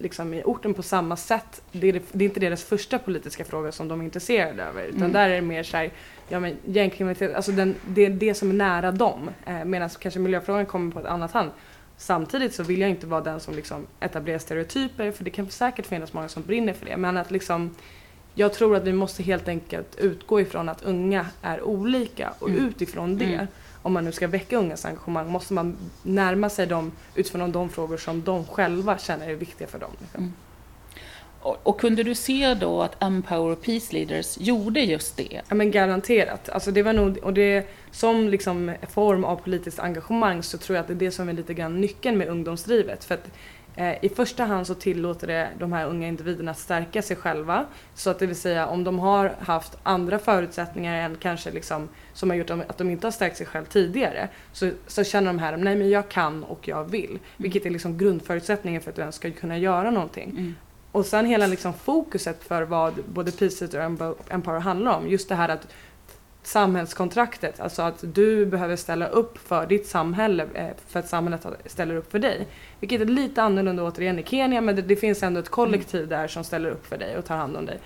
liksom, 0.00 0.34
i 0.34 0.42
orten 0.44 0.74
på 0.74 0.82
samma 0.82 1.16
sätt, 1.16 1.62
det 1.72 1.88
är, 1.88 2.02
det 2.12 2.24
är, 2.24 2.28
inte 2.28 2.40
deras 2.40 2.64
första 2.64 2.98
politiska 2.98 3.44
fråga 3.44 3.72
som 3.72 3.88
de 3.88 4.00
är 4.00 4.04
intresserade 4.04 4.62
över. 4.62 4.84
Utan 4.84 4.98
mm. 4.98 5.12
där 5.12 5.28
är 5.28 5.34
det 5.34 5.40
mer 5.40 5.62
såhär, 5.62 5.90
ja 6.28 6.40
men 6.40 6.56
gängkriminalitet, 6.64 7.34
alltså 7.34 7.52
den, 7.52 7.74
det 7.86 8.06
är 8.06 8.10
det 8.10 8.34
som 8.34 8.50
är 8.50 8.54
nära 8.54 8.92
dem. 8.92 9.30
Eh, 9.46 9.64
Medan 9.64 9.88
kanske 9.88 10.20
miljöfrågan 10.20 10.66
kommer 10.66 10.92
på 10.92 11.00
ett 11.00 11.06
annat 11.06 11.32
hand. 11.32 11.50
Samtidigt 11.96 12.54
så 12.54 12.62
vill 12.62 12.80
jag 12.80 12.90
inte 12.90 13.06
vara 13.06 13.20
den 13.20 13.40
som 13.40 13.54
liksom 13.54 13.86
etablerar 14.00 14.38
stereotyper, 14.38 15.12
för 15.12 15.24
det 15.24 15.30
kan 15.30 15.50
säkert 15.50 15.86
finnas 15.86 16.12
många 16.12 16.28
som 16.28 16.42
brinner 16.42 16.72
för 16.72 16.86
det. 16.86 16.96
Men 16.96 17.16
att 17.16 17.30
liksom, 17.30 17.74
jag 18.34 18.52
tror 18.52 18.76
att 18.76 18.84
vi 18.84 18.92
måste 18.92 19.22
helt 19.22 19.48
enkelt 19.48 19.96
utgå 19.98 20.40
ifrån 20.40 20.68
att 20.68 20.82
unga 20.82 21.26
är 21.42 21.62
olika 21.62 22.34
och 22.38 22.48
mm. 22.48 22.68
utifrån 22.68 23.18
det 23.18 23.34
mm 23.34 23.46
om 23.82 23.92
man 23.92 24.04
nu 24.04 24.12
ska 24.12 24.26
väcka 24.26 24.56
ungas 24.56 24.84
engagemang 24.84 25.28
måste 25.28 25.54
man 25.54 25.76
närma 26.02 26.48
sig 26.48 26.66
dem 26.66 26.92
utifrån 27.14 27.52
de 27.52 27.68
frågor 27.68 27.96
som 27.96 28.22
de 28.22 28.46
själva 28.46 28.98
känner 28.98 29.28
är 29.28 29.34
viktiga 29.34 29.68
för 29.68 29.78
dem. 29.78 29.90
Liksom. 30.00 30.20
Mm. 30.20 30.32
Och, 31.42 31.56
och, 31.62 31.80
kunde 31.80 32.02
du 32.02 32.14
se 32.14 32.54
då 32.54 32.82
att 32.82 33.02
Empower 33.02 33.54
Peace 33.54 33.92
Leaders 33.92 34.38
gjorde 34.40 34.80
just 34.80 35.16
det? 35.16 35.40
Ja 35.48 35.54
men 35.54 35.70
garanterat. 35.70 36.48
Alltså 36.48 36.70
det 36.70 36.82
var 36.82 36.92
nog, 36.92 37.18
och 37.18 37.34
det, 37.34 37.66
som 37.90 38.28
liksom 38.28 38.74
form 38.88 39.24
av 39.24 39.36
politiskt 39.36 39.78
engagemang 39.78 40.42
så 40.42 40.58
tror 40.58 40.76
jag 40.76 40.80
att 40.80 40.86
det 40.86 40.94
är 40.94 41.06
det 41.06 41.10
som 41.10 41.28
är 41.28 41.32
lite 41.32 41.54
grann 41.54 41.80
nyckeln 41.80 42.18
med 42.18 42.28
ungdomsdrivet. 42.28 43.04
För 43.04 43.14
att 43.14 43.30
I 44.00 44.08
första 44.08 44.44
hand 44.44 44.66
så 44.66 44.74
tillåter 44.74 45.26
det 45.26 45.48
de 45.58 45.72
här 45.72 45.86
unga 45.86 46.08
individerna 46.08 46.50
att 46.50 46.58
stärka 46.58 47.02
sig 47.02 47.16
själva. 47.16 47.66
Så 47.94 48.10
att 48.10 48.18
det 48.18 48.26
vill 48.26 48.36
säga 48.36 48.66
om 48.66 48.84
de 48.84 48.98
har 48.98 49.34
haft 49.38 49.78
andra 49.82 50.18
förutsättningar 50.18 50.94
än 50.94 51.16
kanske 51.16 51.50
liksom, 51.50 51.88
som 52.12 52.30
har 52.30 52.36
gjort 52.36 52.50
att 52.50 52.78
de 52.78 52.90
inte 52.90 53.06
har 53.06 53.12
stärkt 53.12 53.36
sig 53.36 53.46
själv 53.46 53.64
tidigare. 53.64 54.28
Så, 54.52 54.70
så 54.86 55.04
känner 55.04 55.26
de 55.26 55.38
här, 55.38 55.56
nej 55.56 55.76
men 55.76 55.90
jag 55.90 56.08
kan 56.08 56.44
och 56.44 56.68
jag 56.68 56.84
vill. 56.84 57.10
Mm. 57.10 57.20
Vilket 57.36 57.66
är 57.66 57.70
liksom 57.70 57.98
grundförutsättningen 57.98 58.80
för 58.80 58.90
att 58.90 58.96
du 58.96 59.02
ens 59.02 59.16
ska 59.16 59.30
kunna 59.30 59.58
göra 59.58 59.90
någonting. 59.90 60.30
Mm. 60.30 60.54
Och 60.92 61.06
sen 61.06 61.26
hela 61.26 61.46
liksom 61.46 61.72
fokuset 61.72 62.44
för 62.44 62.62
vad 62.62 62.94
både 63.08 63.32
Peace 63.32 63.64
och 63.64 64.32
Empower 64.32 64.60
handlar 64.60 64.96
om. 64.96 65.08
Just 65.08 65.28
det 65.28 65.34
här 65.34 65.48
att 65.48 65.66
samhällskontraktet, 66.42 67.60
alltså 67.60 67.82
att 67.82 68.04
du 68.14 68.46
behöver 68.46 68.76
ställa 68.76 69.06
upp 69.06 69.38
för 69.38 69.66
ditt 69.66 69.86
samhälle 69.86 70.46
eh, 70.54 70.68
för 70.86 71.00
att 71.00 71.08
samhället 71.08 71.46
ställer 71.66 71.94
upp 71.94 72.10
för 72.10 72.18
dig. 72.18 72.46
Vilket 72.80 73.00
är 73.00 73.04
lite 73.04 73.42
annorlunda 73.42 73.82
återigen 73.82 74.18
i 74.18 74.24
Kenya 74.24 74.60
men 74.60 74.76
det, 74.76 74.82
det 74.82 74.96
finns 74.96 75.22
ändå 75.22 75.40
ett 75.40 75.48
kollektiv 75.48 76.08
där 76.08 76.28
som 76.28 76.44
ställer 76.44 76.70
upp 76.70 76.86
för 76.86 76.98
dig 76.98 77.16
och 77.18 77.24
tar 77.24 77.36
hand 77.36 77.56
om 77.56 77.66
dig. 77.66 77.78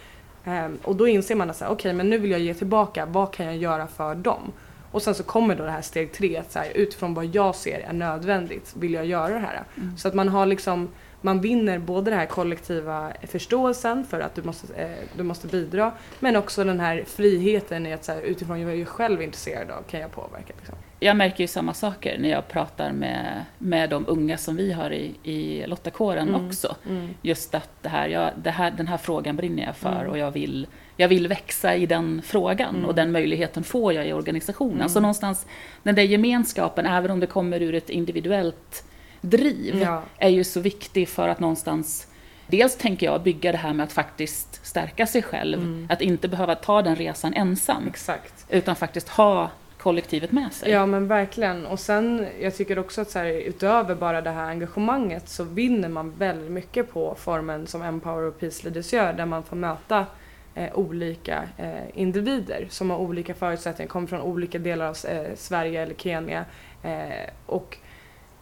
Um, 0.44 0.78
och 0.82 0.96
då 0.96 1.08
inser 1.08 1.34
man 1.34 1.50
att 1.50 1.56
okej 1.56 1.73
okay, 1.73 1.92
men 1.92 2.11
nu 2.11 2.18
vill 2.18 2.30
jag 2.30 2.40
ge 2.40 2.54
tillbaka, 2.54 3.06
vad 3.06 3.32
kan 3.32 3.46
jag 3.46 3.56
göra 3.56 3.87
för 3.87 4.14
dem? 4.14 4.52
Och 4.90 5.02
sen 5.02 5.14
så 5.14 5.23
kommer 5.23 5.56
då 5.56 5.64
det 5.64 5.70
här 5.70 5.82
steg 5.82 6.12
tre, 6.12 6.37
att 6.37 6.52
så 6.52 6.58
här, 6.58 6.73
utifrån 6.75 7.14
vad 7.14 7.25
jag 7.25 7.54
ser 7.54 7.80
är 7.80 7.92
nödvändigt 7.92 8.75
vill 8.76 8.94
jag 8.94 9.06
göra 9.06 9.34
det 9.34 9.40
här. 9.40 9.62
Mm. 9.76 9.96
Så 9.96 10.08
att 10.08 10.14
man 10.14 10.28
har 10.28 10.46
liksom 10.46 10.88
man 11.25 11.40
vinner 11.40 11.78
både 11.78 12.11
den 12.11 12.19
här 12.19 12.26
kollektiva 12.26 13.12
förståelsen 13.23 14.04
för 14.04 14.21
att 14.21 14.35
du 14.35 14.43
måste, 14.43 14.75
eh, 14.75 14.90
du 15.16 15.23
måste 15.23 15.47
bidra 15.47 15.93
men 16.21 16.37
också 16.37 16.64
den 16.64 16.81
här 16.81 17.04
friheten 17.07 17.87
i 17.87 17.93
att 17.93 18.04
så 18.04 18.12
här, 18.12 18.21
utifrån 18.21 18.66
vad 18.66 18.76
jag 18.76 18.88
själv 18.88 19.21
är 19.21 19.25
intresserad 19.25 19.71
av 19.71 19.83
kan 19.83 20.00
jag 20.00 20.12
påverka. 20.12 20.52
Liksom. 20.59 20.75
Jag 21.00 21.16
märker 21.16 21.45
ju 21.45 21.49
samma 21.49 21.75
saker 21.75 22.19
när 22.19 22.28
jag 22.28 22.49
pratar 22.49 22.93
med, 22.93 23.45
med 23.59 23.90
de 23.90 24.04
unga 24.09 24.38
som 24.38 24.57
vi 24.57 24.73
har 24.73 24.90
i, 24.93 25.14
i 25.23 25.66
Lottakåren 25.66 26.28
mm. 26.28 26.47
också. 26.47 26.76
Mm. 26.88 27.14
Just 27.23 27.54
att 27.54 27.71
det 27.83 27.88
här, 27.88 28.09
jag, 28.09 28.31
det 28.43 28.50
här, 28.50 28.71
den 28.71 28.88
här 28.88 28.97
frågan 28.97 29.37
brinner 29.37 29.66
jag 29.66 29.76
för 29.76 30.00
mm. 30.00 30.11
och 30.11 30.19
jag 30.19 30.31
vill, 30.31 30.66
jag 30.97 31.09
vill 31.09 31.28
växa 31.28 31.75
i 31.75 31.87
den 31.87 32.23
frågan 32.25 32.75
och 32.75 32.93
mm. 32.93 32.97
den 32.97 33.12
möjligheten 33.12 33.64
får 33.64 33.93
jag 33.93 34.09
i 34.09 34.12
organisationen. 34.12 34.76
Mm. 34.76 34.88
Så 34.88 35.00
någonstans 35.00 35.47
den 35.83 35.95
där 35.95 36.02
gemenskapen, 36.02 36.87
även 36.87 37.11
om 37.11 37.21
det 37.21 37.26
kommer 37.26 37.62
ur 37.62 37.75
ett 37.75 37.90
individuellt 37.90 38.85
driv 39.31 39.81
ja. 39.83 40.02
är 40.19 40.28
ju 40.28 40.45
så 40.45 40.61
viktig 40.61 41.09
för 41.09 41.28
att 41.28 41.40
någonstans 41.40 42.07
Dels 42.47 42.76
tänker 42.76 43.07
jag 43.07 43.23
bygga 43.23 43.52
det 43.52 43.59
här 43.59 43.73
med 43.73 43.85
att 43.85 43.93
faktiskt 43.93 44.66
stärka 44.66 45.07
sig 45.07 45.23
själv, 45.23 45.59
mm. 45.59 45.87
att 45.90 46.00
inte 46.00 46.28
behöva 46.28 46.54
ta 46.54 46.83
den 46.83 46.97
resan 46.97 47.35
ensam. 47.35 47.88
Exakt. 47.88 48.47
Utan 48.49 48.76
faktiskt 48.76 49.09
ha 49.09 49.50
kollektivet 49.78 50.33
med 50.33 50.52
sig. 50.52 50.71
Ja 50.71 50.87
men 50.87 51.09
verkligen. 51.09 51.66
Och 51.66 51.81
sen, 51.81 52.26
jag 52.40 52.57
tycker 52.57 52.78
också 52.78 53.00
att 53.00 53.11
så 53.11 53.19
här, 53.19 53.26
utöver 53.26 53.95
bara 53.95 54.21
det 54.21 54.31
här 54.31 54.49
engagemanget 54.49 55.28
så 55.28 55.45
vinner 55.45 55.88
man 55.88 56.11
väldigt 56.19 56.50
mycket 56.50 56.93
på 56.93 57.14
formen 57.19 57.66
som 57.66 57.83
Empower 57.83 58.23
och 58.23 58.40
Peace 58.40 58.64
Leaders 58.64 58.93
gör, 58.93 59.12
där 59.12 59.26
man 59.26 59.43
får 59.43 59.57
möta 59.57 60.07
eh, 60.54 60.78
olika 60.78 61.43
eh, 61.57 62.00
individer 62.00 62.66
som 62.71 62.90
har 62.90 62.99
olika 62.99 63.35
förutsättningar, 63.35 63.88
kommer 63.88 64.07
från 64.07 64.21
olika 64.21 64.59
delar 64.59 64.87
av 64.87 64.97
eh, 65.09 65.35
Sverige 65.37 65.83
eller 65.83 65.95
Kenya. 65.95 66.45
Eh, 66.83 67.31
och 67.47 67.78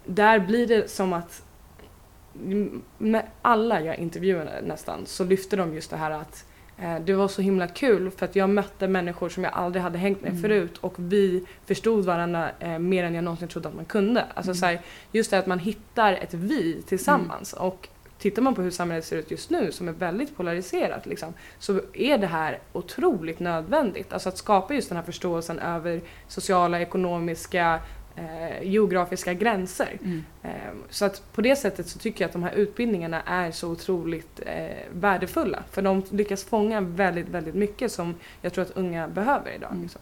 där 0.05 0.39
blir 0.39 0.67
det 0.67 0.91
som 0.91 1.13
att 1.13 1.43
med 2.99 3.27
alla 3.43 3.81
jag 3.81 3.99
intervjuade 3.99 4.63
nästan 4.63 5.07
så 5.07 5.25
lyfte 5.25 5.57
de 5.57 5.75
just 5.75 5.91
det 5.91 5.97
här 5.97 6.11
att 6.11 6.45
eh, 6.79 6.99
det 7.01 7.15
var 7.15 7.29
så 7.29 7.43
himla 7.43 7.67
kul 7.67 8.11
för 8.11 8.27
att 8.27 8.37
jag 8.37 8.51
mötte 8.51 8.89
människor 8.89 9.29
som 9.29 9.45
jag 9.45 9.53
aldrig 9.53 9.83
hade 9.83 9.99
hängt 9.99 10.23
med 10.23 10.31
mm. 10.31 10.43
förut 10.43 10.79
och 10.79 10.95
vi 10.97 11.47
förstod 11.67 12.05
varandra 12.05 12.51
eh, 12.59 12.79
mer 12.79 13.05
än 13.05 13.15
jag 13.15 13.25
någonsin 13.25 13.49
trodde 13.49 13.69
att 13.69 13.75
man 13.75 13.85
kunde. 13.85 14.25
Alltså 14.35 14.51
mm. 14.51 14.55
så 14.55 14.67
här, 14.67 14.81
just 15.13 15.31
det 15.31 15.39
att 15.39 15.47
man 15.47 15.59
hittar 15.59 16.13
ett 16.13 16.35
vi 16.35 16.83
tillsammans 16.83 17.55
mm. 17.55 17.67
och 17.67 17.89
tittar 18.23 18.43
man 18.43 18.55
på 18.55 18.63
hur 18.63 18.71
samhället 18.71 19.05
ser 19.05 19.17
ut 19.17 19.31
just 19.31 19.51
nu 19.51 19.73
som 19.73 19.89
är 19.89 19.93
väldigt 19.93 20.37
polariserat 20.37 21.07
liksom, 21.07 21.35
så 21.59 21.81
är 21.93 22.19
det 22.19 22.27
här 22.27 22.59
otroligt 22.73 23.41
nödvändigt. 23.41 24.13
Alltså 24.13 24.29
att 24.29 24.39
skapa 24.39 24.75
just 24.75 24.89
den 24.89 24.97
här 24.97 25.05
förståelsen 25.05 25.59
över 25.59 26.01
sociala, 26.29 26.81
ekonomiska, 26.81 27.81
eh, 28.16 28.69
geografiska 28.69 29.35
gränser. 29.35 29.99
Mm. 30.02 30.25
Eh, 30.42 30.50
så 30.90 31.04
att 31.04 31.33
på 31.33 31.40
det 31.40 31.57
sättet 31.57 31.88
så 31.88 31.99
tycker 31.99 32.25
jag 32.25 32.28
att 32.28 32.33
de 32.33 32.42
här 32.42 32.52
utbildningarna 32.52 33.23
är 33.23 33.50
så 33.50 33.69
otroligt 33.69 34.40
eh, 34.47 34.76
värdefulla. 34.92 35.62
För 35.71 35.83
de 35.83 36.02
lyckas 36.11 36.45
fånga 36.45 36.81
väldigt, 36.81 37.28
väldigt 37.28 37.54
mycket 37.54 37.92
som 37.92 38.14
jag 38.40 38.52
tror 38.52 38.64
att 38.64 38.76
unga 38.76 39.09
behöver 39.09 39.54
idag. 39.54 39.71
Mm. 39.71 39.83
Liksom. 39.83 40.00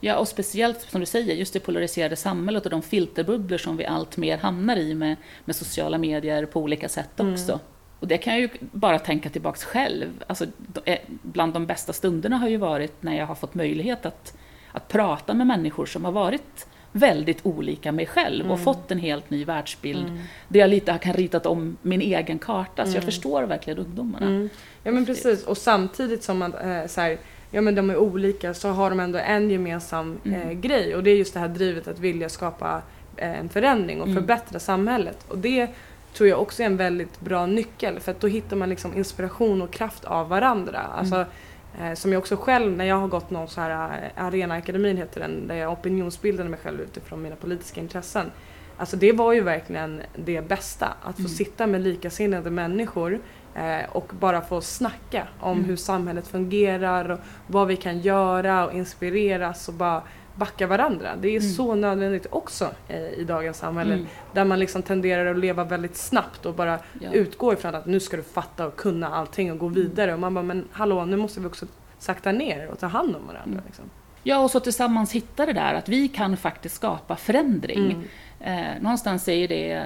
Ja, 0.00 0.16
och 0.16 0.28
speciellt 0.28 0.80
som 0.80 1.00
du 1.00 1.06
säger, 1.06 1.34
just 1.34 1.52
det 1.52 1.60
polariserade 1.60 2.16
samhället 2.16 2.64
och 2.64 2.70
de 2.70 2.82
filterbubblor 2.82 3.58
som 3.58 3.76
vi 3.76 3.86
allt 3.86 4.16
mer 4.16 4.38
hamnar 4.38 4.76
i 4.76 4.94
med, 4.94 5.16
med 5.44 5.56
sociala 5.56 5.98
medier 5.98 6.46
på 6.46 6.60
olika 6.60 6.88
sätt 6.88 7.20
mm. 7.20 7.32
också. 7.32 7.52
Mm. 7.52 7.64
Och 8.00 8.08
det 8.08 8.18
kan 8.18 8.32
jag 8.32 8.42
ju 8.42 8.48
bara 8.60 8.98
tänka 8.98 9.30
tillbaks 9.30 9.64
själv. 9.64 10.24
Alltså, 10.26 10.46
eh, 10.84 10.98
bland 11.22 11.52
de 11.52 11.66
bästa 11.66 11.92
stunderna 11.92 12.36
har 12.36 12.48
ju 12.48 12.56
varit 12.56 13.02
när 13.02 13.16
jag 13.16 13.26
har 13.26 13.34
fått 13.34 13.54
möjlighet 13.54 14.06
att, 14.06 14.36
att 14.72 14.88
prata 14.88 15.34
med 15.34 15.46
människor 15.46 15.86
som 15.86 16.04
har 16.04 16.12
varit 16.12 16.66
väldigt 16.96 17.46
olika 17.46 17.92
mig 17.92 18.06
själv 18.06 18.40
mm. 18.40 18.52
och 18.52 18.60
fått 18.60 18.90
en 18.90 18.98
helt 18.98 19.30
ny 19.30 19.44
världsbild. 19.44 20.06
Mm. 20.08 20.18
Där 20.48 20.60
jag 20.60 20.70
lite 20.70 20.98
kan 20.98 21.12
ritat 21.12 21.46
om 21.46 21.76
min 21.82 22.00
egen 22.00 22.38
karta, 22.38 22.84
så 22.84 22.88
jag 22.88 22.96
mm. 22.96 23.04
förstår 23.04 23.42
verkligen 23.42 23.78
ungdomarna. 23.78 24.26
Mm. 24.26 24.48
Ja 24.82 24.92
men 24.92 25.06
precis, 25.06 25.44
och 25.44 25.58
samtidigt 25.58 26.22
som 26.22 26.38
man 26.38 26.54
äh, 26.54 26.86
så 26.86 27.00
här, 27.00 27.18
ja 27.50 27.60
men 27.60 27.74
de 27.74 27.90
är 27.90 27.96
olika 27.96 28.54
så 28.54 28.68
har 28.68 28.90
de 28.90 29.00
ändå 29.00 29.18
en 29.18 29.50
gemensam 29.50 30.18
äh, 30.24 30.34
mm. 30.34 30.60
grej 30.60 30.96
och 30.96 31.02
det 31.02 31.10
är 31.10 31.16
just 31.16 31.34
det 31.34 31.40
här 31.40 31.48
drivet 31.48 31.88
att 31.88 31.98
vilja 31.98 32.28
skapa 32.28 32.82
äh, 33.16 33.38
en 33.38 33.48
förändring 33.48 34.00
och 34.00 34.08
mm. 34.08 34.22
förbättra 34.22 34.58
samhället. 34.58 35.18
Och 35.28 35.38
det 35.38 35.68
tror 36.12 36.28
jag 36.28 36.42
också 36.42 36.62
är 36.62 36.66
en 36.66 36.76
väldigt 36.76 37.20
bra 37.20 37.46
nyckel 37.46 38.00
för 38.00 38.12
att 38.12 38.20
då 38.20 38.26
hittar 38.26 38.56
man 38.56 38.68
liksom 38.68 38.96
inspiration 38.96 39.62
och 39.62 39.70
kraft 39.70 40.04
av 40.04 40.28
varandra. 40.28 40.80
Alltså, 40.80 41.16
Eh, 41.16 41.26
som 41.94 42.12
jag 42.12 42.18
också 42.18 42.36
själv, 42.36 42.76
när 42.76 42.84
jag 42.84 42.96
har 42.96 43.08
gått 43.08 43.30
någon 43.30 43.48
så 43.48 43.60
här 43.60 44.02
eh, 44.16 44.24
Arenaakademin 44.24 44.96
heter 44.96 45.20
den, 45.20 45.48
där 45.48 45.54
jag 45.54 45.72
opinionsbildade 45.72 46.48
mig 46.48 46.58
själv 46.62 46.80
utifrån 46.80 47.22
mina 47.22 47.36
politiska 47.36 47.80
intressen. 47.80 48.30
Alltså 48.76 48.96
det 48.96 49.12
var 49.12 49.32
ju 49.32 49.40
verkligen 49.40 50.02
det 50.16 50.48
bästa, 50.48 50.86
att 51.02 51.16
få 51.16 51.20
mm. 51.20 51.28
sitta 51.28 51.66
med 51.66 51.80
likasinnade 51.80 52.50
människor 52.50 53.20
eh, 53.54 53.90
och 53.92 54.12
bara 54.20 54.40
få 54.40 54.60
snacka 54.60 55.28
om 55.40 55.52
mm. 55.52 55.64
hur 55.64 55.76
samhället 55.76 56.26
fungerar 56.26 57.10
och 57.10 57.18
vad 57.46 57.66
vi 57.66 57.76
kan 57.76 58.00
göra 58.00 58.66
och 58.66 58.72
inspireras 58.72 59.68
och 59.68 59.74
bara 59.74 60.02
backa 60.34 60.66
varandra. 60.66 61.16
Det 61.16 61.28
är 61.28 61.40
mm. 61.40 61.52
så 61.52 61.74
nödvändigt 61.74 62.26
också 62.30 62.70
eh, 62.88 63.08
i 63.08 63.24
dagens 63.24 63.58
samhälle 63.58 63.94
mm. 63.94 64.06
där 64.32 64.44
man 64.44 64.58
liksom 64.58 64.82
tenderar 64.82 65.26
att 65.26 65.38
leva 65.38 65.64
väldigt 65.64 65.96
snabbt 65.96 66.46
och 66.46 66.54
bara 66.54 66.78
ja. 67.00 67.12
utgå 67.12 67.52
ifrån 67.52 67.74
att 67.74 67.86
nu 67.86 68.00
ska 68.00 68.16
du 68.16 68.22
fatta 68.22 68.66
och 68.66 68.76
kunna 68.76 69.08
allting 69.08 69.52
och 69.52 69.58
gå 69.58 69.66
mm. 69.66 69.74
vidare 69.74 70.14
och 70.14 70.20
man 70.20 70.34
bara 70.34 70.44
men 70.44 70.68
hallå 70.72 71.04
nu 71.04 71.16
måste 71.16 71.40
vi 71.40 71.46
också 71.46 71.66
sakta 71.98 72.32
ner 72.32 72.68
och 72.68 72.78
ta 72.78 72.86
hand 72.86 73.16
om 73.16 73.26
varandra. 73.26 73.52
Mm. 73.52 73.62
Liksom. 73.66 73.84
Ja, 74.22 74.38
och 74.38 74.50
så 74.50 74.60
tillsammans 74.60 75.12
hitta 75.12 75.46
det 75.46 75.52
där 75.52 75.74
att 75.74 75.88
vi 75.88 76.08
kan 76.08 76.36
faktiskt 76.36 76.74
skapa 76.74 77.16
förändring. 77.16 78.04
Mm. 78.44 78.76
Eh, 78.76 78.82
någonstans 78.82 79.28
är 79.28 79.48
det 79.48 79.72
eh, 79.72 79.84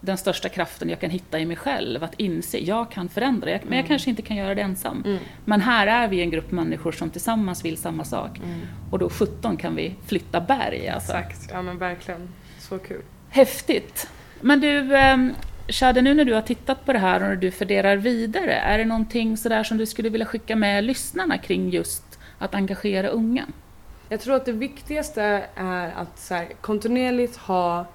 den 0.00 0.18
största 0.18 0.48
kraften 0.48 0.88
jag 0.88 1.00
kan 1.00 1.10
hitta 1.10 1.38
i 1.38 1.46
mig 1.46 1.56
själv, 1.56 2.04
att 2.04 2.14
inse 2.16 2.58
jag 2.58 2.90
kan 2.90 3.08
förändra, 3.08 3.50
jag, 3.50 3.60
men 3.64 3.72
jag 3.72 3.78
mm. 3.78 3.88
kanske 3.88 4.10
inte 4.10 4.22
kan 4.22 4.36
göra 4.36 4.54
det 4.54 4.62
ensam. 4.62 5.02
Mm. 5.06 5.18
Men 5.44 5.60
här 5.60 5.86
är 5.86 6.08
vi 6.08 6.20
en 6.20 6.30
grupp 6.30 6.50
människor 6.50 6.92
som 6.92 7.10
tillsammans 7.10 7.64
vill 7.64 7.76
samma 7.76 8.04
sak. 8.04 8.38
Mm. 8.38 8.60
Och 8.90 8.98
då 8.98 9.10
17 9.10 9.56
kan 9.56 9.76
vi 9.76 9.94
flytta 10.06 10.40
berg. 10.40 10.88
Alltså. 10.88 11.12
Exakt, 11.12 11.50
ja 11.52 11.62
men 11.62 11.78
verkligen. 11.78 12.28
Så 12.58 12.78
kul. 12.78 13.02
Häftigt. 13.28 14.08
Men 14.40 14.60
du, 14.60 14.96
eh, 14.96 15.16
Shade, 15.68 16.02
nu 16.02 16.14
när 16.14 16.24
du 16.24 16.34
har 16.34 16.42
tittat 16.42 16.84
på 16.84 16.92
det 16.92 16.98
här 16.98 17.22
och 17.22 17.28
när 17.28 17.36
du 17.36 17.50
funderar 17.50 17.96
vidare, 17.96 18.54
är 18.54 18.78
det 18.78 18.84
någonting 18.84 19.36
sådär 19.36 19.64
som 19.64 19.78
du 19.78 19.86
skulle 19.86 20.08
vilja 20.08 20.26
skicka 20.26 20.56
med 20.56 20.84
lyssnarna 20.84 21.38
kring 21.38 21.70
just 21.70 22.18
att 22.38 22.54
engagera 22.54 23.08
unga? 23.08 23.46
Jag 24.12 24.20
tror 24.20 24.36
att 24.36 24.44
det 24.44 24.52
viktigaste 24.52 25.46
är 25.54 25.92
att 25.92 26.18
så 26.18 26.34
här, 26.34 26.48
kontinuerligt 26.60 27.36
ha 27.36 27.86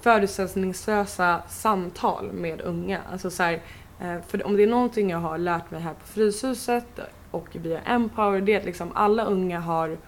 förutsättningslösa 0.00 1.42
samtal 1.48 2.32
med 2.32 2.60
unga. 2.60 3.00
Alltså 3.12 3.30
så 3.30 3.42
här, 3.42 3.62
eh, 4.00 4.16
för 4.26 4.46
om 4.46 4.56
det 4.56 4.62
är 4.62 4.66
någonting 4.66 5.10
jag 5.10 5.18
har 5.18 5.38
lärt 5.38 5.70
mig 5.70 5.80
här 5.80 5.94
på 5.94 6.06
Fryshuset 6.06 7.00
och 7.30 7.48
via 7.52 7.80
Empower 7.80 8.40
det 8.40 8.54
är 8.54 8.58
att 8.58 8.64
liksom 8.64 8.92
alla 8.94 9.24
unga 9.24 9.60
har 9.60 9.98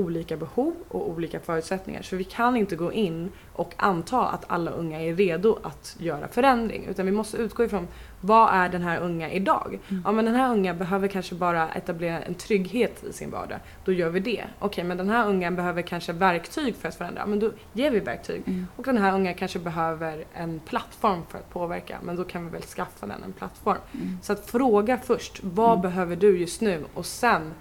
olika 0.00 0.36
behov 0.36 0.74
och 0.88 1.10
olika 1.10 1.40
förutsättningar. 1.40 2.02
Så 2.02 2.16
vi 2.16 2.24
kan 2.24 2.56
inte 2.56 2.76
gå 2.76 2.92
in 2.92 3.30
och 3.52 3.74
anta 3.76 4.20
att 4.20 4.44
alla 4.46 4.70
unga 4.70 5.00
är 5.00 5.14
redo 5.14 5.58
att 5.62 5.96
göra 5.98 6.28
förändring. 6.28 6.86
Utan 6.90 7.06
vi 7.06 7.12
måste 7.12 7.36
utgå 7.36 7.64
ifrån 7.64 7.88
vad 8.20 8.54
är 8.54 8.68
den 8.68 8.82
här 8.82 9.00
unga 9.00 9.30
idag? 9.30 9.78
Mm. 9.88 10.02
Ja 10.04 10.12
men 10.12 10.24
den 10.24 10.34
här 10.34 10.50
unga 10.52 10.74
behöver 10.74 11.08
kanske 11.08 11.34
bara 11.34 11.68
etablera 11.68 12.22
en 12.22 12.34
trygghet 12.34 13.04
i 13.04 13.12
sin 13.12 13.30
vardag. 13.30 13.58
Då 13.84 13.92
gör 13.92 14.10
vi 14.10 14.20
det. 14.20 14.44
Okej 14.58 14.66
okay, 14.66 14.84
men 14.84 14.96
den 14.96 15.08
här 15.08 15.28
unga 15.28 15.50
behöver 15.50 15.82
kanske 15.82 16.12
verktyg 16.12 16.76
för 16.76 16.88
att 16.88 16.94
förändra. 16.94 17.26
Men 17.26 17.38
då 17.38 17.50
ger 17.72 17.90
vi 17.90 18.00
verktyg. 18.00 18.42
Mm. 18.46 18.66
Och 18.76 18.84
den 18.84 18.98
här 18.98 19.14
unga 19.14 19.34
kanske 19.34 19.58
behöver 19.58 20.24
en 20.34 20.60
plattform 20.60 21.22
för 21.28 21.38
att 21.38 21.50
påverka. 21.50 21.98
Men 22.02 22.16
då 22.16 22.24
kan 22.24 22.44
vi 22.44 22.50
väl 22.50 22.62
skaffa 22.62 23.06
den 23.06 23.22
en 23.22 23.32
plattform. 23.32 23.78
Mm. 23.92 24.18
Så 24.22 24.32
att 24.32 24.46
fråga 24.46 24.98
först. 24.98 25.40
Vad 25.42 25.70
mm. 25.70 25.82
behöver 25.82 26.16
du 26.16 26.38
just 26.38 26.60
nu? 26.60 26.84
Och 26.94 27.06
sen 27.06 27.52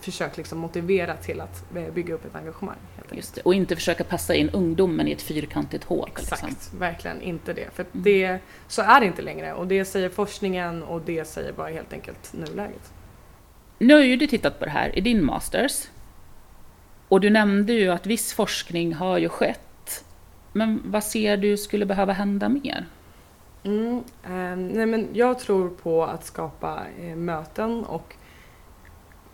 försök 0.00 0.36
liksom 0.36 0.58
motivera 0.58 1.16
till 1.16 1.40
att 1.40 1.76
eh, 1.76 1.92
bygga 1.92 2.14
upp 2.14 2.24
ett 2.24 2.36
engagemang. 2.36 2.76
Just 3.12 3.34
det. 3.34 3.40
Och 3.40 3.54
inte 3.54 3.76
försöka 3.76 4.04
passa 4.04 4.34
in 4.34 4.50
ungdomen 4.50 5.08
i 5.08 5.12
ett 5.12 5.22
fyrkantigt 5.22 5.84
hål. 5.84 6.10
Exakt, 6.12 6.42
liksom. 6.42 6.78
verkligen 6.78 7.22
inte 7.22 7.52
det. 7.52 7.74
För 7.74 7.82
mm. 7.82 8.02
det, 8.02 8.38
så 8.68 8.82
är 8.82 9.00
det 9.00 9.06
inte 9.06 9.22
längre 9.22 9.54
och 9.54 9.66
det 9.66 9.84
säger 9.84 10.08
forskningen 10.08 10.82
och 10.82 11.00
det 11.00 11.24
säger 11.24 11.52
bara 11.52 11.68
helt 11.68 11.92
enkelt 11.92 12.32
nuläget. 12.32 12.92
Nu 13.78 13.94
har 13.94 14.00
ju 14.00 14.16
du 14.16 14.26
tittat 14.26 14.58
på 14.58 14.64
det 14.64 14.70
här 14.70 14.98
i 14.98 15.00
din 15.00 15.24
masters. 15.24 15.88
Och 17.08 17.20
du 17.20 17.30
nämnde 17.30 17.72
ju 17.72 17.88
att 17.88 18.06
viss 18.06 18.32
forskning 18.32 18.94
har 18.94 19.18
ju 19.18 19.28
skett. 19.28 20.04
Men 20.52 20.82
vad 20.84 21.04
ser 21.04 21.36
du 21.36 21.56
skulle 21.56 21.86
behöva 21.86 22.12
hända 22.12 22.48
mer? 22.48 22.86
Mm, 23.62 23.96
eh, 24.24 24.56
nej 24.74 24.86
men 24.86 25.08
jag 25.12 25.38
tror 25.38 25.68
på 25.68 26.04
att 26.04 26.24
skapa 26.24 26.80
eh, 27.00 27.16
möten 27.16 27.84
och 27.84 28.14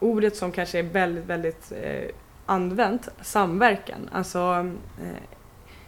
ordet 0.01 0.37
som 0.37 0.53
kanske 0.53 0.79
är 0.79 0.83
väldigt, 0.83 1.25
väldigt 1.25 1.73
eh, 1.73 2.11
använt, 2.47 3.09
samverkan. 3.23 4.09
Alltså, 4.13 4.71
eh, 5.03 5.23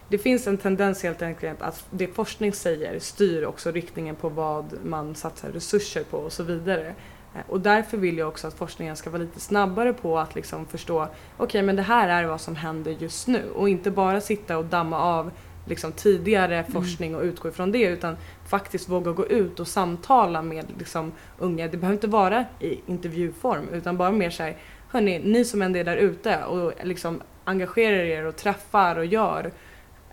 det 0.08 0.18
finns 0.18 0.46
en 0.46 0.58
tendens 0.58 1.02
helt 1.02 1.22
enkelt 1.22 1.62
att 1.62 1.86
det 1.90 2.06
forskning 2.06 2.52
säger 2.52 2.98
styr 2.98 3.44
också 3.44 3.70
riktningen 3.70 4.16
på 4.16 4.28
vad 4.28 4.78
man 4.84 5.14
satsar 5.14 5.48
resurser 5.48 6.04
på 6.04 6.18
och 6.18 6.32
så 6.32 6.42
vidare. 6.42 6.94
Eh, 7.34 7.40
och 7.48 7.60
därför 7.60 7.96
vill 7.96 8.18
jag 8.18 8.28
också 8.28 8.46
att 8.46 8.54
forskningen 8.54 8.96
ska 8.96 9.10
vara 9.10 9.22
lite 9.22 9.40
snabbare 9.40 9.92
på 9.92 10.18
att 10.18 10.34
liksom 10.34 10.66
förstå, 10.66 11.02
okej 11.02 11.12
okay, 11.38 11.62
men 11.62 11.76
det 11.76 11.82
här 11.82 12.08
är 12.08 12.28
vad 12.28 12.40
som 12.40 12.56
händer 12.56 12.96
just 12.98 13.26
nu 13.26 13.50
och 13.50 13.68
inte 13.68 13.90
bara 13.90 14.20
sitta 14.20 14.58
och 14.58 14.64
damma 14.64 14.98
av 14.98 15.30
liksom 15.68 15.92
tidigare 15.92 16.58
mm. 16.58 16.72
forskning 16.72 17.16
och 17.16 17.22
utgå 17.22 17.48
ifrån 17.48 17.72
det 17.72 17.82
utan 17.82 18.16
faktiskt 18.48 18.88
våga 18.88 19.12
gå 19.12 19.26
ut 19.26 19.60
och 19.60 19.68
samtala 19.68 20.42
med 20.42 20.66
liksom 20.78 21.12
unga. 21.38 21.68
Det 21.68 21.76
behöver 21.76 21.94
inte 21.94 22.06
vara 22.06 22.44
i 22.60 22.80
intervjuform 22.86 23.68
utan 23.72 23.96
bara 23.96 24.10
mer 24.10 24.30
såhär, 24.30 24.56
hörni, 24.88 25.18
ni 25.18 25.44
som 25.44 25.62
ändå 25.62 25.78
är 25.78 25.84
där 25.84 25.96
ute 25.96 26.44
och 26.44 26.72
liksom 26.82 27.22
engagerar 27.44 28.04
er 28.04 28.26
och 28.26 28.36
träffar 28.36 28.96
och 28.96 29.06
gör. 29.06 29.52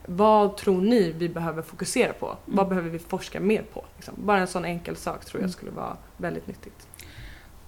Vad 0.05 0.57
tror 0.57 0.81
ni 0.81 1.11
vi 1.11 1.29
behöver 1.29 1.61
fokusera 1.61 2.13
på? 2.13 2.25
Mm. 2.25 2.39
Vad 2.45 2.67
behöver 2.67 2.89
vi 2.89 2.99
forska 2.99 3.39
mer 3.39 3.63
på? 3.73 3.85
Liksom. 3.95 4.13
Bara 4.17 4.39
en 4.39 4.47
sån 4.47 4.65
enkel 4.65 4.95
sak 4.95 5.25
tror 5.25 5.39
jag 5.39 5.43
mm. 5.43 5.51
skulle 5.51 5.71
vara 5.71 5.97
väldigt 6.17 6.47
nyttigt. 6.47 6.87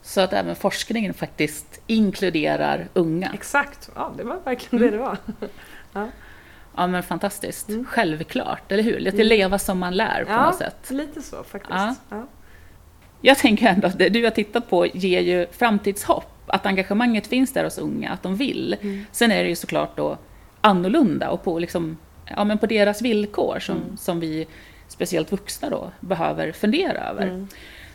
Så 0.02 0.22
att 0.22 0.34
även 0.34 0.56
forskningen 0.56 1.14
faktiskt 1.14 1.82
inkluderar 1.88 2.88
unga? 2.94 3.32
Exakt, 3.34 3.90
ja 3.96 4.14
det 4.18 4.24
var 4.24 4.40
verkligen 4.46 4.86
mm. 4.86 4.92
det 4.92 4.98
det 4.98 5.04
var. 5.04 5.18
ja. 5.94 6.08
Ja 6.78 6.88
men 6.88 7.04
fantastiskt. 7.04 7.70
Mm. 7.70 7.86
Självklart, 7.86 8.72
eller 8.72 8.84
hur? 8.84 9.00
Lite 9.00 9.18
mm. 9.18 9.28
leva 9.28 9.60
som 9.60 9.80
man 9.80 9.96
lär 9.96 10.26
på 10.26 10.32
ja, 10.32 10.46
något 10.46 10.56
sätt. 10.56 10.92
lite 10.92 11.22
så 11.22 11.44
faktiskt. 11.44 11.74
Ja. 11.74 11.96
Ja. 12.10 12.28
Jag 13.22 13.38
tänker 13.38 13.68
ändå 13.68 13.88
att 13.88 13.98
det 14.00 14.10
du 14.10 14.24
har 14.24 14.32
tittat 14.32 14.70
på 14.70 14.86
ger 14.86 15.22
ju 15.22 15.48
framtidshopp. 15.52 16.34
Att 16.48 16.66
engagemanget 16.66 17.28
finns 17.28 17.54
där 17.54 17.64
hos 17.64 17.78
unga, 17.78 18.12
att 18.12 18.24
de 18.24 18.36
vill. 18.36 18.76
Mm. 18.82 19.06
Sen 19.12 19.32
är 19.32 19.44
det 19.44 19.50
ju 19.50 19.56
såklart 19.56 19.98
då 19.98 20.18
annorlunda 20.62 21.30
och 21.30 21.44
på, 21.44 21.60
liksom, 21.60 21.98
ja, 22.26 22.44
men 22.44 22.58
på 22.58 22.66
deras 22.66 23.02
villkor 23.02 23.60
som, 23.60 23.78
mm. 23.78 23.98
som 23.98 24.20
vi, 24.20 24.48
speciellt 24.88 25.32
vuxna 25.32 25.70
då, 25.70 25.92
behöver 26.00 26.52
fundera 26.52 27.10
över. 27.10 27.48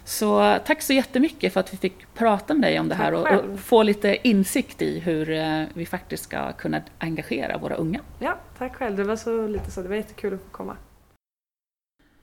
Så 0.04 0.58
tack 0.66 0.82
så 0.82 0.92
jättemycket 0.92 1.52
för 1.52 1.60
att 1.60 1.72
vi 1.72 1.76
fick 1.76 2.14
prata 2.14 2.54
med 2.54 2.62
dig 2.62 2.80
om 2.80 2.88
det 2.88 2.94
här 2.94 3.14
och, 3.14 3.28
och, 3.28 3.60
få 3.60 3.82
lite 3.82 4.28
insikt 4.28 4.82
i 4.82 4.98
hur 4.98 5.30
eh, 5.30 5.64
vi 5.74 5.86
faktiskt 5.86 6.24
ska 6.24 6.52
kunna 6.52 6.82
engagera 6.98 7.58
våra 7.58 7.74
unga. 7.74 8.00
Ja, 8.18 8.38
tack 8.58 8.74
själv. 8.74 8.96
Det 8.96 9.04
var 9.04 9.16
så 9.16 9.46
lite 9.46 9.70
så. 9.70 9.82
Det 9.82 9.88
var 9.88 9.96
jättekul 9.96 10.34
att 10.34 10.40
få 10.40 10.48
komma. 10.50 10.76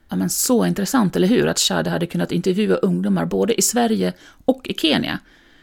Ja, 0.08 0.16
men 0.16 0.30
så 0.30 0.66
intressant, 0.66 1.16
eller 1.16 1.28
hur? 1.28 1.46
Att 1.46 1.58
Shadi 1.58 1.90
hade 1.90 2.06
kunnat 2.06 2.32
intervjua 2.32 2.76
ungdomar 2.76 3.24
både 3.24 3.54
i 3.54 3.62
Sverige 3.62 4.12
och 4.44 4.68
i 4.68 4.74
Kenya. 4.74 5.18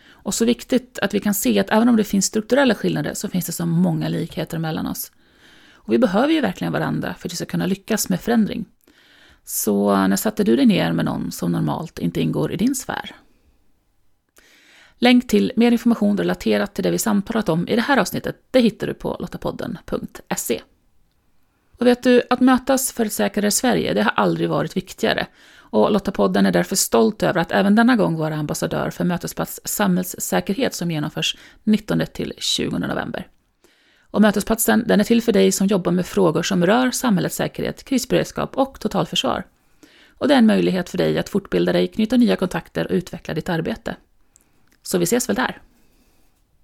Och 0.10 0.34
så 0.34 0.46
viktigt 0.46 1.00
att 1.00 1.14
vi 1.14 1.20
kan 1.20 1.34
se 1.34 1.60
att 1.60 1.70
även 1.70 1.90
om 1.90 1.96
det 1.96 2.04
finns 2.04 2.26
strukturella 2.26 2.76
skillnader 2.76 3.14
så 3.14 3.30
finns 3.30 3.46
det 3.46 3.52
så 3.52 3.66
många 3.66 4.10
likheter 4.10 4.58
mellan 4.58 4.88
oss. 4.88 5.12
Och 5.72 5.94
vi 5.94 5.98
behöver 5.98 6.34
ju 6.34 6.42
verkligen 6.42 6.74
varandra 6.74 7.16
för 7.20 7.28
att 7.28 7.34
vi 7.34 7.36
ska 7.36 7.46
kunna 7.46 7.66
lyckas 7.66 8.10
med 8.10 8.22
förändring. 8.22 8.66
Så 9.50 10.08
när 10.08 10.16
satte 10.16 10.44
du 10.44 10.56
dig 10.56 10.66
ner 10.66 10.94
med 10.94 11.06
någon 11.06 11.32
som 11.32 11.52
normalt 11.52 12.00
inte 12.00 12.22
ingår 12.22 12.52
i 12.52 12.56
din 12.56 12.76
sfär? 12.76 13.16
Länk 14.98 15.28
till 15.28 15.52
mer 15.56 15.72
information 15.72 16.18
relaterat 16.18 16.76
till 16.76 16.84
det 16.84 16.92
vi 16.92 16.98
samtalat 16.98 17.50
om 17.50 17.68
i 17.68 17.76
det 17.76 17.82
här 17.82 17.98
avsnittet, 17.98 18.36
det 18.52 18.60
hittar 18.60 18.88
du 18.88 18.94
på 18.94 19.18
lottapodden.se. 19.20 20.62
Och 21.80 21.88
vet 21.88 22.04
du, 22.04 22.22
att 22.30 22.40
mötas 22.40 22.92
för 22.92 23.06
ett 23.06 23.14
säkrare 23.14 23.52
Sverige, 23.52 23.94
det 23.94 24.04
har 24.04 24.12
aldrig 24.12 24.50
varit 24.50 24.78
viktigare. 24.78 25.28
Och 25.56 25.92
Lottapodden 25.92 26.46
är 26.46 26.52
därför 26.52 26.76
stolt 26.76 27.24
över 27.24 27.42
att 27.42 27.52
även 27.52 27.76
denna 27.76 27.96
gång 27.96 28.18
vara 28.18 28.36
ambassadör 28.36 28.90
för 28.90 29.04
Mötesplats 29.04 29.62
samhällssäkerhet 29.64 30.74
som 30.74 30.92
genomförs 30.92 31.38
19 31.64 32.02
till 32.14 32.34
20 32.38 32.78
november. 32.78 33.28
Och 34.18 34.22
Mötesplatsen 34.22 34.84
den 34.88 35.00
är 35.00 35.04
till 35.04 35.22
för 35.22 35.32
dig 35.32 35.52
som 35.52 35.68
jobbar 35.68 35.92
med 35.92 36.06
frågor 36.06 36.44
som 36.44 36.66
rör 36.66 36.92
samhällets 36.92 37.36
säkerhet, 37.36 37.84
krisberedskap 37.84 38.58
och 38.58 38.80
totalförsvar. 38.80 39.44
Och 40.10 40.28
det 40.28 40.34
är 40.34 40.38
en 40.38 40.46
möjlighet 40.46 40.90
för 40.90 40.98
dig 40.98 41.18
att 41.18 41.30
fortbilda 41.30 41.74
dig, 41.74 41.88
knyta 41.88 42.18
nya 42.18 42.36
kontakter 42.36 42.86
och 42.86 42.92
utveckla 42.92 43.34
ditt 43.34 43.50
arbete. 43.50 43.96
Så 44.82 44.98
vi 44.98 45.04
ses 45.04 45.30
väl 45.30 45.36
där! 45.36 45.62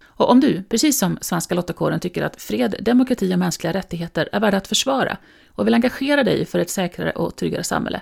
Och 0.03 0.29
om 0.29 0.39
du, 0.39 0.63
precis 0.63 0.99
som 0.99 1.17
Svenska 1.21 1.55
Lottakåren, 1.55 1.99
tycker 1.99 2.23
att 2.23 2.41
fred, 2.41 2.75
demokrati 2.79 3.33
och 3.33 3.39
mänskliga 3.39 3.73
rättigheter 3.73 4.29
är 4.31 4.39
värda 4.39 4.57
att 4.57 4.67
försvara 4.67 5.17
och 5.47 5.67
vill 5.67 5.73
engagera 5.73 6.23
dig 6.23 6.45
för 6.45 6.59
ett 6.59 6.69
säkrare 6.69 7.11
och 7.11 7.35
tryggare 7.35 7.63
samhälle, 7.63 8.01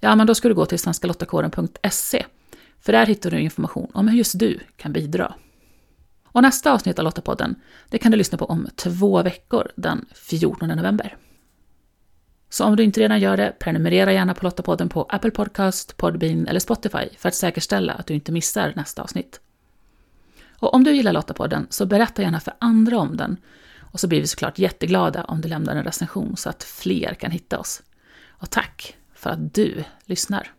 ja, 0.00 0.16
men 0.16 0.26
då 0.26 0.34
ska 0.34 0.48
du 0.48 0.54
gå 0.54 0.66
till 0.66 0.78
svenskalottakåren.se, 0.78 2.24
för 2.80 2.92
där 2.92 3.06
hittar 3.06 3.30
du 3.30 3.40
information 3.40 3.90
om 3.94 4.08
hur 4.08 4.18
just 4.18 4.38
du 4.38 4.60
kan 4.76 4.92
bidra. 4.92 5.34
Och 6.32 6.42
nästa 6.42 6.72
avsnitt 6.72 6.98
av 6.98 7.04
Lottapodden, 7.04 7.54
det 7.88 7.98
kan 7.98 8.12
du 8.12 8.18
lyssna 8.18 8.38
på 8.38 8.44
om 8.44 8.68
två 8.76 9.22
veckor, 9.22 9.72
den 9.76 10.06
14 10.14 10.68
november. 10.68 11.16
Så 12.50 12.64
om 12.64 12.76
du 12.76 12.82
inte 12.82 13.00
redan 13.00 13.20
gör 13.20 13.36
det, 13.36 13.56
prenumerera 13.58 14.12
gärna 14.12 14.34
på 14.34 14.44
Lottapodden 14.44 14.88
på 14.88 15.02
Apple 15.02 15.30
Podcast, 15.30 15.96
Podbean 15.96 16.46
eller 16.46 16.60
Spotify 16.60 17.08
för 17.18 17.28
att 17.28 17.34
säkerställa 17.34 17.92
att 17.92 18.06
du 18.06 18.14
inte 18.14 18.32
missar 18.32 18.72
nästa 18.76 19.02
avsnitt. 19.02 19.40
Och 20.58 20.74
om 20.74 20.84
du 20.84 20.92
gillar 20.92 21.12
Lottapodden 21.12 21.66
så 21.70 21.86
berätta 21.86 22.22
gärna 22.22 22.40
för 22.40 22.54
andra 22.58 22.98
om 22.98 23.16
den. 23.16 23.36
Och 23.92 24.00
så 24.00 24.08
blir 24.08 24.20
vi 24.20 24.26
såklart 24.26 24.58
jätteglada 24.58 25.24
om 25.24 25.40
du 25.40 25.48
lämnar 25.48 25.76
en 25.76 25.84
recension 25.84 26.36
så 26.36 26.48
att 26.50 26.62
fler 26.62 27.14
kan 27.14 27.30
hitta 27.30 27.58
oss. 27.58 27.82
Och 28.28 28.50
tack 28.50 28.96
för 29.14 29.30
att 29.30 29.54
du 29.54 29.84
lyssnar. 30.04 30.52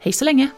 Hej 0.00 0.12
så 0.12 0.24
länge! 0.24 0.50